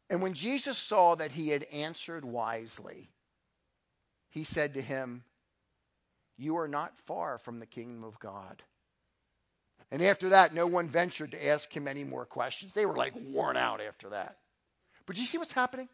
And 0.10 0.21
when 0.21 0.34
Jesus 0.34 0.78
saw 0.78 1.15
that 1.15 1.34
he 1.34 1.50
had 1.50 1.63
answered 1.65 2.24
wisely, 2.24 3.10
he 4.30 4.45
said 4.45 4.74
to 4.76 4.82
him, 4.82 5.24
You 6.38 6.58
are 6.58 6.67
not 6.67 6.97
far 6.97 7.38
from 7.38 7.60
the 7.60 7.65
kingdom 7.65 8.06
of 8.06 8.19
God. 8.19 8.63
And 9.91 10.01
after 10.01 10.30
that, 10.30 10.54
no 10.54 10.67
one 10.67 10.88
ventured 10.88 11.32
to 11.32 11.47
ask 11.47 11.71
him 11.75 11.88
any 11.88 12.06
more 12.06 12.25
questions. 12.25 12.71
They 12.73 12.86
were 12.86 12.95
like 12.95 13.13
worn 13.15 13.58
out 13.58 13.82
after 13.82 14.10
that. 14.10 14.38
But 15.06 15.15
do 15.15 15.21
you 15.21 15.27
see 15.27 15.38
what's 15.38 15.51
happening? 15.51 15.89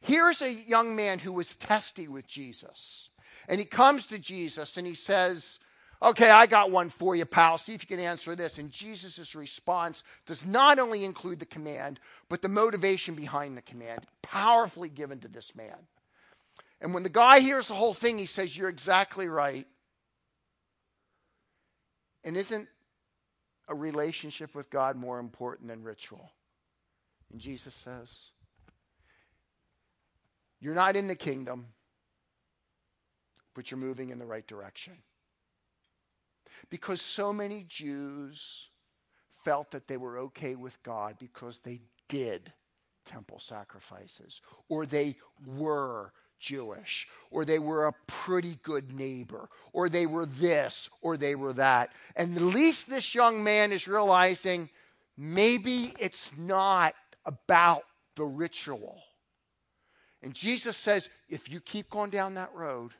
Here's 0.00 0.42
a 0.42 0.52
young 0.52 0.94
man 0.94 1.18
who 1.18 1.32
was 1.32 1.56
testy 1.56 2.06
with 2.06 2.26
Jesus. 2.26 3.08
And 3.48 3.58
he 3.58 3.64
comes 3.64 4.06
to 4.08 4.18
Jesus 4.18 4.76
and 4.76 4.86
he 4.86 4.94
says, 4.94 5.58
Okay, 6.02 6.28
I 6.28 6.46
got 6.46 6.70
one 6.70 6.90
for 6.90 7.16
you, 7.16 7.24
pal. 7.24 7.56
See 7.56 7.72
if 7.72 7.82
you 7.82 7.96
can 7.96 8.04
answer 8.04 8.36
this. 8.36 8.58
And 8.58 8.70
Jesus' 8.70 9.34
response 9.34 10.04
does 10.26 10.44
not 10.44 10.78
only 10.78 11.04
include 11.04 11.38
the 11.38 11.46
command, 11.46 12.00
but 12.28 12.42
the 12.42 12.48
motivation 12.50 13.14
behind 13.14 13.56
the 13.56 13.62
command, 13.62 14.04
powerfully 14.20 14.90
given 14.90 15.20
to 15.20 15.28
this 15.28 15.56
man. 15.56 15.76
And 16.82 16.92
when 16.92 17.02
the 17.02 17.08
guy 17.08 17.40
hears 17.40 17.68
the 17.68 17.74
whole 17.74 17.94
thing, 17.94 18.18
he 18.18 18.26
says, 18.26 18.56
You're 18.56 18.68
exactly 18.68 19.28
right. 19.28 19.66
And 22.26 22.36
isn't 22.36 22.68
a 23.68 23.74
relationship 23.74 24.54
with 24.54 24.68
God 24.68 24.96
more 24.96 25.20
important 25.20 25.68
than 25.68 25.84
ritual? 25.84 26.32
And 27.30 27.40
Jesus 27.40 27.72
says, 27.72 28.32
You're 30.60 30.74
not 30.74 30.96
in 30.96 31.06
the 31.06 31.14
kingdom, 31.14 31.66
but 33.54 33.70
you're 33.70 33.78
moving 33.78 34.10
in 34.10 34.18
the 34.18 34.26
right 34.26 34.46
direction. 34.46 34.94
Because 36.68 37.00
so 37.00 37.32
many 37.32 37.64
Jews 37.68 38.70
felt 39.44 39.70
that 39.70 39.86
they 39.86 39.96
were 39.96 40.18
okay 40.18 40.56
with 40.56 40.82
God 40.82 41.16
because 41.20 41.60
they 41.60 41.80
did 42.08 42.52
temple 43.04 43.38
sacrifices 43.38 44.40
or 44.68 44.84
they 44.84 45.14
were 45.46 46.12
Jewish, 46.38 47.08
or 47.30 47.44
they 47.44 47.58
were 47.58 47.86
a 47.86 47.94
pretty 48.06 48.58
good 48.62 48.92
neighbor, 48.92 49.48
or 49.72 49.88
they 49.88 50.06
were 50.06 50.26
this, 50.26 50.88
or 51.00 51.16
they 51.16 51.34
were 51.34 51.52
that. 51.54 51.90
And 52.14 52.36
at 52.36 52.42
least 52.42 52.88
this 52.88 53.14
young 53.14 53.42
man 53.42 53.72
is 53.72 53.88
realizing 53.88 54.70
maybe 55.16 55.94
it's 55.98 56.30
not 56.36 56.94
about 57.24 57.82
the 58.16 58.24
ritual. 58.24 59.02
And 60.22 60.34
Jesus 60.34 60.76
says, 60.76 61.08
if 61.28 61.50
you 61.50 61.60
keep 61.60 61.90
going 61.90 62.10
down 62.10 62.34
that 62.34 62.54
road, 62.54 62.92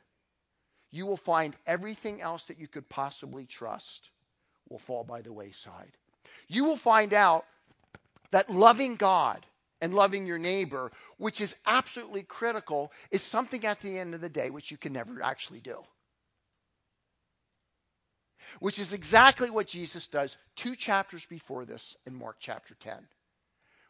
you 0.91 1.05
will 1.05 1.17
find 1.17 1.55
everything 1.65 2.21
else 2.21 2.45
that 2.45 2.59
you 2.59 2.67
could 2.67 2.87
possibly 2.89 3.45
trust 3.45 4.09
will 4.69 4.79
fall 4.79 5.03
by 5.03 5.21
the 5.21 5.33
wayside. 5.33 5.91
You 6.47 6.63
will 6.63 6.77
find 6.77 7.13
out 7.13 7.45
that 8.31 8.49
loving 8.49 8.95
God 8.95 9.45
and 9.81 9.93
loving 9.93 10.25
your 10.25 10.39
neighbor, 10.39 10.91
which 11.17 11.41
is 11.41 11.55
absolutely 11.65 12.23
critical, 12.23 12.91
is 13.11 13.21
something 13.21 13.65
at 13.65 13.81
the 13.81 13.97
end 13.97 14.13
of 14.13 14.21
the 14.21 14.29
day 14.29 14.49
which 14.49 14.71
you 14.71 14.77
can 14.77 14.93
never 14.93 15.21
actually 15.21 15.59
do. 15.59 15.83
Which 18.59 18.79
is 18.79 18.93
exactly 18.93 19.49
what 19.49 19.67
Jesus 19.67 20.07
does 20.07 20.37
two 20.55 20.75
chapters 20.75 21.25
before 21.25 21.65
this 21.65 21.95
in 22.05 22.15
Mark 22.15 22.37
chapter 22.39 22.75
10, 22.75 23.07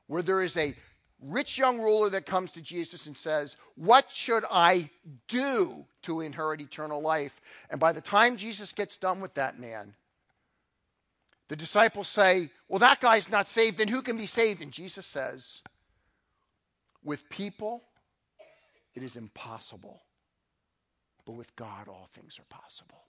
where 0.08 0.23
there 0.23 0.41
is 0.41 0.58
a 0.58 0.76
rich 1.21 1.58
young 1.58 1.80
ruler 1.80 2.10
that 2.10 2.26
comes 2.26 2.52
to 2.52 2.62
Jesus 2.62 3.06
and 3.06 3.15
says, 3.15 3.56
What 3.76 4.10
should 4.10 4.45
I 4.50 4.89
do 5.28 5.86
to 6.04 6.21
inherit 6.21 6.62
eternal 6.62 7.02
life? 7.02 7.39
And 7.69 7.80
by 7.80 7.93
the 7.93 8.02
time 8.02 8.38
Jesus 8.38 8.71
gets 8.71 8.97
done 8.97 9.21
with 9.21 9.34
that 9.36 9.60
man, 9.60 9.93
the 11.50 11.56
disciples 11.56 12.08
say, 12.08 12.50
Well, 12.67 12.80
that 12.80 13.02
guy's 13.02 13.30
not 13.30 13.47
saved, 13.47 13.78
then 13.78 13.88
who 13.88 14.02
can 14.02 14.17
be 14.17 14.28
saved? 14.28 14.62
And 14.62 14.71
Jesus 14.71 15.06
says, 15.06 15.62
With 17.03 17.29
people, 17.29 17.83
it 18.95 19.03
is 19.03 19.15
impossible, 19.15 20.01
but 21.25 21.33
with 21.33 21.55
God, 21.55 21.88
all 21.88 22.10
things 22.13 22.39
are 22.39 22.45
possible. 22.49 23.03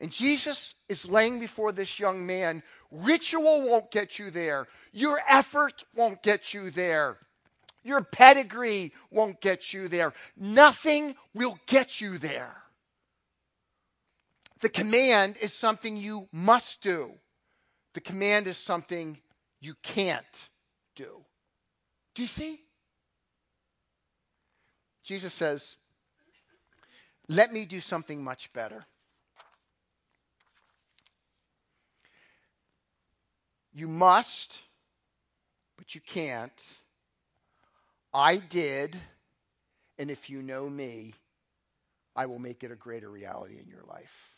And 0.00 0.10
Jesus 0.10 0.74
is 0.88 1.08
laying 1.08 1.38
before 1.38 1.70
this 1.72 2.00
young 2.00 2.26
man 2.26 2.62
ritual 2.90 3.62
won't 3.68 3.90
get 3.90 4.18
you 4.18 4.30
there, 4.30 4.66
your 4.92 5.20
effort 5.28 5.84
won't 5.94 6.22
get 6.22 6.52
you 6.52 6.70
there. 6.70 7.18
Your 7.84 8.00
pedigree 8.00 8.94
won't 9.10 9.42
get 9.42 9.74
you 9.74 9.88
there. 9.88 10.14
Nothing 10.36 11.14
will 11.34 11.58
get 11.66 12.00
you 12.00 12.16
there. 12.16 12.56
The 14.60 14.70
command 14.70 15.36
is 15.42 15.52
something 15.52 15.94
you 15.94 16.26
must 16.32 16.80
do. 16.80 17.12
The 17.92 18.00
command 18.00 18.46
is 18.46 18.56
something 18.56 19.18
you 19.60 19.74
can't 19.82 20.48
do. 20.96 21.24
Do 22.14 22.22
you 22.22 22.28
see? 22.28 22.60
Jesus 25.02 25.34
says, 25.34 25.76
Let 27.28 27.52
me 27.52 27.64
do 27.64 27.80
something 27.80 28.22
much 28.22 28.52
better. 28.52 28.86
You 33.72 33.88
must, 33.88 34.56
but 35.76 35.94
you 35.94 36.00
can't. 36.00 36.62
I 38.12 38.36
did, 38.36 38.96
and 39.98 40.10
if 40.10 40.30
you 40.30 40.40
know 40.42 40.70
me, 40.70 41.14
I 42.14 42.26
will 42.26 42.38
make 42.38 42.62
it 42.62 42.70
a 42.70 42.76
greater 42.76 43.10
reality 43.10 43.58
in 43.58 43.68
your 43.68 43.82
life. 43.88 44.36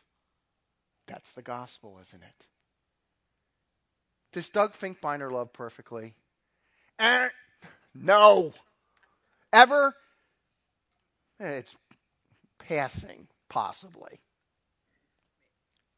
That's 1.06 1.32
the 1.32 1.42
gospel, 1.42 1.98
isn't 2.00 2.22
it? 2.22 2.46
Does 4.32 4.48
Doug 4.48 4.72
Finkbeiner 4.72 5.30
love 5.30 5.52
perfectly? 5.52 6.14
Eh, 6.98 7.28
no. 8.02 8.52
Ever? 9.52 9.94
Eh, 11.40 11.48
it's 11.48 11.76
passing, 12.58 13.26
possibly. 13.48 14.20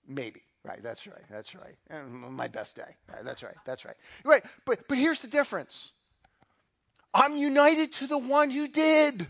Maybe. 0.06 0.42
Right, 0.64 0.82
that's 0.82 1.06
right, 1.06 1.22
that's 1.30 1.54
right. 1.54 1.76
Eh, 1.90 2.02
my 2.02 2.48
best 2.48 2.76
day. 2.76 2.96
Right, 3.12 3.24
that's 3.24 3.42
right, 3.42 3.54
that's 3.64 3.84
right. 3.84 3.96
Right, 4.24 4.44
but, 4.64 4.86
but 4.88 4.98
here's 4.98 5.22
the 5.22 5.28
difference 5.28 5.92
I'm 7.14 7.36
united 7.36 7.92
to 7.94 8.06
the 8.06 8.18
one 8.18 8.50
who 8.50 8.68
did. 8.68 9.28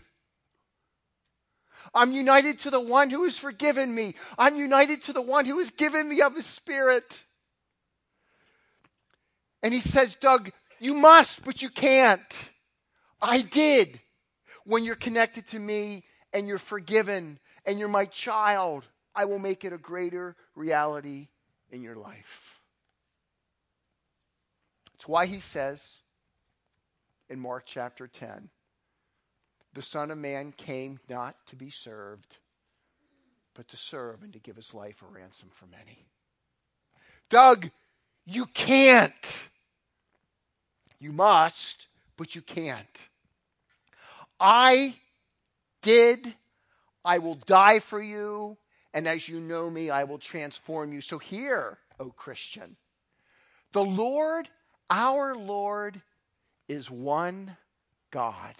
I'm 1.93 2.11
united 2.11 2.59
to 2.59 2.71
the 2.71 2.79
one 2.79 3.09
who 3.09 3.23
has 3.23 3.37
forgiven 3.37 3.93
me. 3.93 4.15
I'm 4.37 4.55
united 4.55 5.03
to 5.03 5.13
the 5.13 5.21
one 5.21 5.45
who 5.45 5.59
has 5.59 5.69
given 5.71 6.09
me 6.09 6.21
of 6.21 6.35
his 6.35 6.45
spirit. 6.45 7.23
And 9.63 9.73
he 9.73 9.81
says, 9.81 10.15
Doug, 10.15 10.51
you 10.79 10.93
must, 10.93 11.43
but 11.43 11.61
you 11.61 11.69
can't. 11.69 12.51
I 13.21 13.41
did. 13.41 13.99
When 14.65 14.83
you're 14.83 14.95
connected 14.95 15.47
to 15.47 15.59
me 15.59 16.03
and 16.33 16.47
you're 16.47 16.57
forgiven 16.57 17.39
and 17.65 17.79
you're 17.79 17.87
my 17.87 18.05
child, 18.05 18.85
I 19.15 19.25
will 19.25 19.39
make 19.39 19.65
it 19.65 19.73
a 19.73 19.77
greater 19.77 20.35
reality 20.55 21.27
in 21.71 21.81
your 21.81 21.95
life. 21.95 22.61
It's 24.95 25.07
why 25.07 25.25
he 25.25 25.39
says 25.39 25.99
in 27.29 27.39
Mark 27.39 27.63
chapter 27.65 28.07
10 28.07 28.49
the 29.73 29.81
Son 29.81 30.11
of 30.11 30.17
Man 30.17 30.51
came 30.51 30.99
not 31.09 31.35
to 31.47 31.55
be 31.55 31.69
served, 31.69 32.37
but 33.53 33.67
to 33.69 33.77
serve 33.77 34.23
and 34.23 34.33
to 34.33 34.39
give 34.39 34.55
his 34.55 34.73
life 34.73 35.01
a 35.01 35.05
ransom 35.05 35.49
for 35.53 35.67
many. 35.67 36.05
Doug, 37.29 37.69
you 38.25 38.45
can't. 38.47 39.49
You 40.99 41.11
must, 41.11 41.87
but 42.19 42.35
you 42.35 42.41
can't. 42.41 43.07
I 44.41 44.95
did. 45.81 46.35
I 47.05 47.19
will 47.19 47.35
die 47.35 47.79
for 47.79 48.01
you. 48.01 48.57
And 48.93 49.07
as 49.07 49.29
you 49.29 49.39
know 49.39 49.69
me, 49.69 49.89
I 49.89 50.03
will 50.03 50.17
transform 50.17 50.91
you. 50.91 50.99
So 50.99 51.17
hear, 51.17 51.77
O 51.97 52.09
Christian, 52.09 52.75
the 53.71 53.85
Lord, 53.85 54.49
our 54.89 55.33
Lord, 55.33 56.01
is 56.67 56.91
one 56.91 57.55
God. 58.11 58.55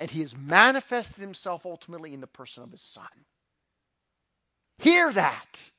And 0.00 0.10
he 0.10 0.22
has 0.22 0.36
manifested 0.36 1.20
himself 1.20 1.64
ultimately 1.64 2.12
in 2.12 2.20
the 2.20 2.26
person 2.26 2.64
of 2.64 2.72
his 2.72 2.82
son. 2.82 3.06
Hear 4.78 5.12
that. 5.12 5.70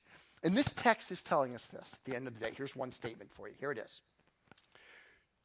And 0.42 0.56
this 0.56 0.72
text 0.74 1.12
is 1.12 1.22
telling 1.22 1.54
us 1.54 1.68
this 1.68 1.94
at 1.94 2.06
the 2.06 2.16
end 2.16 2.28
of 2.28 2.34
the 2.34 2.40
day. 2.40 2.54
Here's 2.56 2.78
one 2.78 2.94
statement 2.94 3.30
for 3.34 3.50
you. 3.50 3.56
Here 3.60 3.74
it 3.74 3.78
is. 3.78 4.00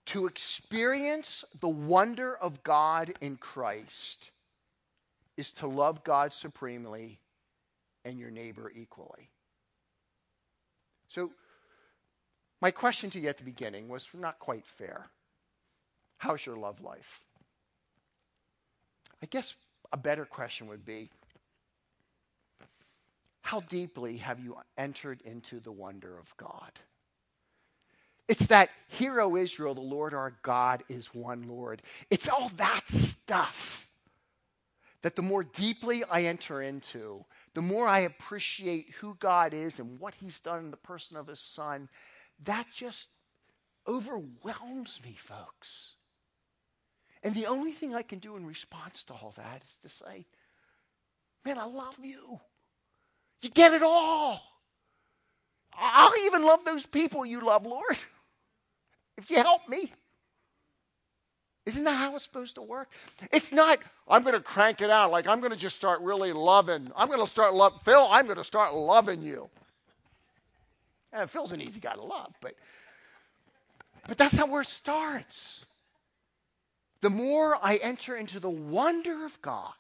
To 0.07 0.27
experience 0.27 1.45
the 1.61 1.69
wonder 1.69 2.37
of 2.37 2.63
God 2.63 3.15
in 3.21 3.37
Christ 3.37 4.31
is 5.37 5.53
to 5.55 5.67
love 5.67 6.05
God 6.05 6.33
supremely 6.33 7.19
and 8.05 8.19
your 8.19 8.31
neighbor 8.31 8.71
equally. 8.75 9.31
So, 11.09 11.31
my 12.61 12.71
question 12.71 13.11
to 13.11 13.21
you 13.21 13.29
at 13.29 13.39
the 13.39 13.45
beginning 13.45 13.89
was 13.89 14.07
not 14.15 14.39
quite 14.39 14.67
fair. 14.67 15.11
How's 16.19 16.45
your 16.47 16.57
love 16.57 16.81
life? 16.81 17.21
I 19.23 19.27
guess 19.27 19.55
a 19.93 19.97
better 19.97 20.25
question 20.25 20.69
would 20.69 20.85
be 20.85 21.11
how 23.43 23.61
deeply 23.61 24.17
have 24.17 24.41
you 24.41 24.57
entered 24.79 25.21
into 25.23 25.61
the 25.61 25.73
wonder 25.73 26.19
of 26.19 26.35
God? 26.37 26.73
It's 28.29 28.47
that 28.47 28.71
hero 28.89 29.37
Israel, 29.37 29.75
the 29.75 29.81
Lord 29.81 30.15
our 30.15 30.35
God 30.43 30.85
is 30.89 31.15
one 31.15 31.49
Lord. 31.49 31.83
It's 32.11 32.29
all 32.29 32.51
that 32.57 32.89
stuff 32.89 33.89
that 35.03 35.17
the 35.17 35.23
more 35.23 35.43
deeply 35.45 36.05
I 36.05 36.23
enter 36.25 36.63
into, 36.63 37.25
the 37.55 37.63
more 37.63 37.87
I 37.87 38.01
appreciate 38.01 38.93
who 39.01 39.17
God 39.19 39.53
is 39.53 39.81
and 39.81 39.99
what 39.99 40.15
He's 40.15 40.41
done 40.41 40.61
in 40.61 40.71
the 40.71 40.77
person 40.77 41.17
of 41.17 41.27
His 41.27 41.41
Son, 41.41 41.89
that 42.45 42.67
just 42.75 43.09
overwhelms 43.87 45.01
me, 45.05 45.17
folks. 45.19 45.95
And 47.25 47.35
the 47.35 47.47
only 47.47 47.73
thing 47.73 47.95
I 47.95 48.03
can 48.03 48.21
do 48.21 48.37
in 48.37 48.47
response 48.47 49.03
to 49.05 49.13
all 49.13 49.35
that 49.37 49.63
is 49.69 49.77
to 49.83 49.89
say, 50.05 50.27
Man, 51.45 51.59
I 51.59 51.65
love 51.65 51.97
you. 52.01 52.41
You 53.41 53.51
get 53.51 53.73
it 53.73 53.83
all. 53.83 54.41
I'll 55.79 56.17
even 56.27 56.45
love 56.45 56.65
those 56.65 56.87
people 56.87 57.25
you 57.25 57.41
love, 57.41 57.67
Lord, 57.67 57.97
if 59.17 59.31
you 59.31 59.37
help 59.37 59.69
me. 59.69 59.93
Isn't 61.65 61.85
that 61.85 61.95
how 61.95 62.17
it's 62.17 62.25
supposed 62.25 62.57
to 62.57 62.63
work? 62.63 62.91
It's 63.31 63.53
not, 63.53 63.79
I'm 64.09 64.25
going 64.25 64.35
to 64.35 64.41
crank 64.41 64.81
it 64.81 64.91
out. 64.91 65.13
Like, 65.13 65.29
I'm 65.29 65.39
going 65.39 65.53
to 65.53 65.59
just 65.59 65.77
start 65.77 66.01
really 66.01 66.33
loving. 66.33 66.91
I'm 66.97 67.07
going 67.07 67.21
to 67.21 67.27
start 67.27 67.55
love. 67.55 67.81
Phil, 67.85 68.09
I'm 68.11 68.25
going 68.25 68.39
to 68.39 68.45
start 68.45 68.75
loving 68.75 69.23
you. 69.23 69.49
And 71.13 71.31
Phil's 71.31 71.53
an 71.53 71.61
easy 71.61 71.79
guy 71.79 71.95
to 71.95 72.03
love, 72.03 72.33
but, 72.41 72.55
but 74.09 74.19
that's 74.19 74.35
not 74.35 74.49
where 74.49 74.63
it 74.63 74.69
starts. 74.69 75.65
The 77.01 77.11
more 77.11 77.59
I 77.63 77.77
enter 77.77 78.17
into 78.17 78.41
the 78.41 78.51
wonder 78.51 79.25
of 79.25 79.41
God, 79.43 79.75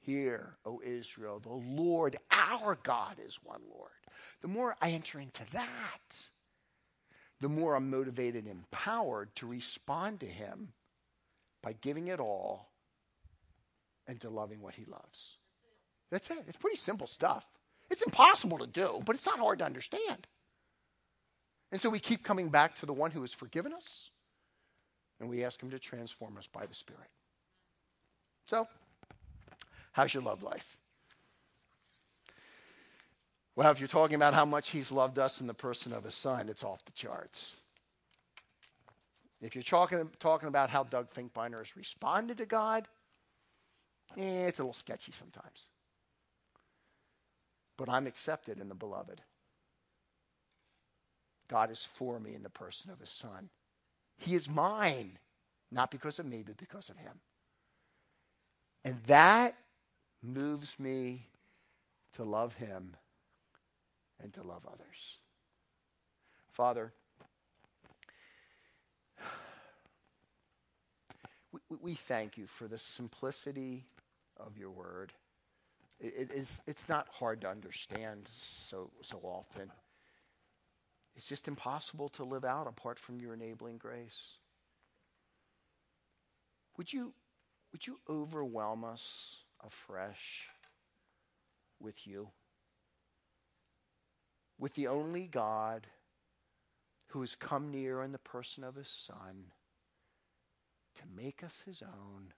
Hear, 0.00 0.56
O 0.64 0.80
Israel, 0.84 1.40
the 1.40 1.50
Lord 1.50 2.16
our 2.30 2.78
God 2.82 3.16
is 3.24 3.38
one 3.42 3.60
Lord. 3.70 3.90
The 4.42 4.48
more 4.48 4.76
I 4.80 4.90
enter 4.90 5.20
into 5.20 5.42
that, 5.52 6.16
the 7.40 7.48
more 7.48 7.74
I'm 7.74 7.90
motivated 7.90 8.44
and 8.44 8.52
empowered 8.52 9.34
to 9.36 9.46
respond 9.46 10.20
to 10.20 10.26
Him 10.26 10.72
by 11.62 11.74
giving 11.80 12.08
it 12.08 12.20
all 12.20 12.70
and 14.06 14.20
to 14.20 14.28
loving 14.28 14.60
what 14.60 14.74
he 14.74 14.84
loves. 14.86 15.36
That's 16.10 16.28
it. 16.30 16.44
It's 16.48 16.56
pretty 16.56 16.76
simple 16.76 17.06
stuff. 17.06 17.46
It's 17.90 18.02
impossible 18.02 18.58
to 18.58 18.66
do, 18.66 19.00
but 19.04 19.14
it's 19.14 19.26
not 19.26 19.38
hard 19.38 19.60
to 19.60 19.64
understand. 19.64 20.26
And 21.70 21.80
so 21.80 21.88
we 21.88 22.00
keep 22.00 22.24
coming 22.24 22.48
back 22.48 22.74
to 22.76 22.86
the 22.86 22.92
one 22.92 23.12
who 23.12 23.20
has 23.20 23.32
forgiven 23.32 23.72
us, 23.72 24.10
and 25.20 25.28
we 25.28 25.44
ask 25.44 25.62
him 25.62 25.70
to 25.70 25.78
transform 25.78 26.36
us 26.36 26.48
by 26.52 26.66
the 26.66 26.74
Spirit. 26.74 27.08
So, 28.46 28.66
how's 29.92 30.12
your 30.12 30.24
love 30.24 30.42
life? 30.42 30.76
Well, 33.60 33.70
if 33.70 33.78
you're 33.78 33.88
talking 33.88 34.14
about 34.14 34.32
how 34.32 34.46
much 34.46 34.70
he's 34.70 34.90
loved 34.90 35.18
us 35.18 35.42
in 35.42 35.46
the 35.46 35.52
person 35.52 35.92
of 35.92 36.04
his 36.04 36.14
son, 36.14 36.48
it's 36.48 36.64
off 36.64 36.82
the 36.86 36.92
charts. 36.92 37.56
If 39.42 39.54
you're 39.54 39.62
talking, 39.62 40.08
talking 40.18 40.48
about 40.48 40.70
how 40.70 40.84
Doug 40.84 41.12
Finkbeiner 41.12 41.58
has 41.58 41.76
responded 41.76 42.38
to 42.38 42.46
God, 42.46 42.88
eh, 44.16 44.46
it's 44.46 44.60
a 44.60 44.62
little 44.62 44.72
sketchy 44.72 45.12
sometimes. 45.12 45.66
But 47.76 47.90
I'm 47.90 48.06
accepted 48.06 48.60
in 48.60 48.70
the 48.70 48.74
beloved. 48.74 49.20
God 51.46 51.70
is 51.70 51.86
for 51.92 52.18
me 52.18 52.34
in 52.34 52.42
the 52.42 52.48
person 52.48 52.90
of 52.90 52.98
his 52.98 53.10
son. 53.10 53.50
He 54.16 54.34
is 54.34 54.48
mine, 54.48 55.18
not 55.70 55.90
because 55.90 56.18
of 56.18 56.24
me, 56.24 56.42
but 56.46 56.56
because 56.56 56.88
of 56.88 56.96
him. 56.96 57.20
And 58.86 58.96
that 59.06 59.54
moves 60.22 60.74
me 60.78 61.26
to 62.14 62.24
love 62.24 62.54
him 62.54 62.96
and 64.22 64.32
to 64.34 64.42
love 64.42 64.62
others. 64.66 65.18
Father, 66.52 66.92
we, 71.52 71.60
we 71.80 71.94
thank 71.94 72.36
you 72.36 72.46
for 72.46 72.68
the 72.68 72.78
simplicity 72.78 73.84
of 74.38 74.58
your 74.58 74.70
word. 74.70 75.12
It, 76.00 76.14
it 76.16 76.30
is, 76.34 76.60
it's 76.66 76.88
not 76.88 77.08
hard 77.12 77.40
to 77.42 77.48
understand 77.48 78.28
so, 78.68 78.90
so 79.02 79.20
often. 79.22 79.70
It's 81.16 81.26
just 81.26 81.48
impossible 81.48 82.08
to 82.10 82.24
live 82.24 82.44
out 82.44 82.66
apart 82.66 82.98
from 82.98 83.20
your 83.20 83.34
enabling 83.34 83.78
grace. 83.78 84.38
Would 86.76 86.92
you, 86.92 87.12
would 87.72 87.86
you 87.86 87.98
overwhelm 88.08 88.84
us 88.84 89.36
afresh 89.64 90.48
with 91.78 92.06
you? 92.06 92.28
With 94.60 94.74
the 94.74 94.88
only 94.88 95.26
God 95.26 95.86
who 97.08 97.22
has 97.22 97.34
come 97.34 97.70
near 97.70 98.02
in 98.02 98.12
the 98.12 98.18
person 98.18 98.62
of 98.62 98.76
his 98.76 98.90
Son 98.90 99.46
to 100.96 101.02
make 101.16 101.42
us 101.42 101.62
his 101.64 101.82
own, 101.82 102.34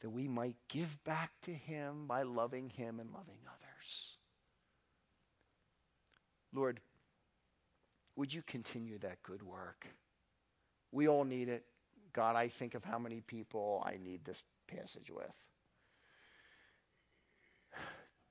that 0.00 0.10
we 0.10 0.26
might 0.26 0.56
give 0.68 1.02
back 1.04 1.30
to 1.42 1.52
him 1.52 2.06
by 2.08 2.24
loving 2.24 2.68
him 2.68 2.98
and 2.98 3.12
loving 3.12 3.38
others. 3.46 4.16
Lord, 6.52 6.80
would 8.16 8.34
you 8.34 8.42
continue 8.42 8.98
that 8.98 9.22
good 9.22 9.44
work? 9.44 9.86
We 10.90 11.06
all 11.08 11.24
need 11.24 11.48
it. 11.48 11.64
God, 12.12 12.34
I 12.34 12.48
think 12.48 12.74
of 12.74 12.82
how 12.82 12.98
many 12.98 13.20
people 13.20 13.84
I 13.86 13.98
need 14.02 14.24
this 14.24 14.42
passage 14.66 15.10
with. 15.10 15.32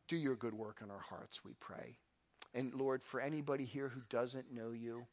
Do 0.09 0.17
your 0.17 0.35
good 0.35 0.53
work 0.53 0.81
in 0.83 0.91
our 0.91 0.99
hearts, 0.99 1.45
we 1.45 1.53
pray. 1.59 1.97
And 2.55 2.73
Lord, 2.73 3.03
for 3.03 3.19
anybody 3.19 3.65
here 3.65 3.89
who 3.89 4.01
doesn't 4.09 4.53
know 4.53 4.71
you, 4.71 5.05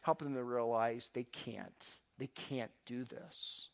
help 0.00 0.20
them 0.20 0.34
to 0.34 0.44
realize 0.44 1.10
they 1.12 1.24
can't. 1.24 1.84
They 2.18 2.28
can't 2.28 2.70
do 2.86 3.02
this 3.02 3.68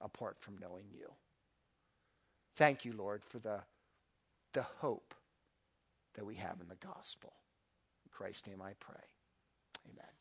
apart 0.00 0.36
from 0.40 0.56
knowing 0.58 0.84
you. 0.90 1.10
Thank 2.54 2.84
you, 2.84 2.92
Lord, 2.92 3.22
for 3.24 3.40
the, 3.40 3.60
the 4.52 4.62
hope 4.62 5.14
that 6.14 6.24
we 6.24 6.36
have 6.36 6.60
in 6.60 6.68
the 6.68 6.86
gospel. 6.86 7.32
In 8.04 8.10
Christ's 8.12 8.46
name 8.46 8.62
I 8.62 8.72
pray. 8.78 9.02
Amen. 9.90 10.15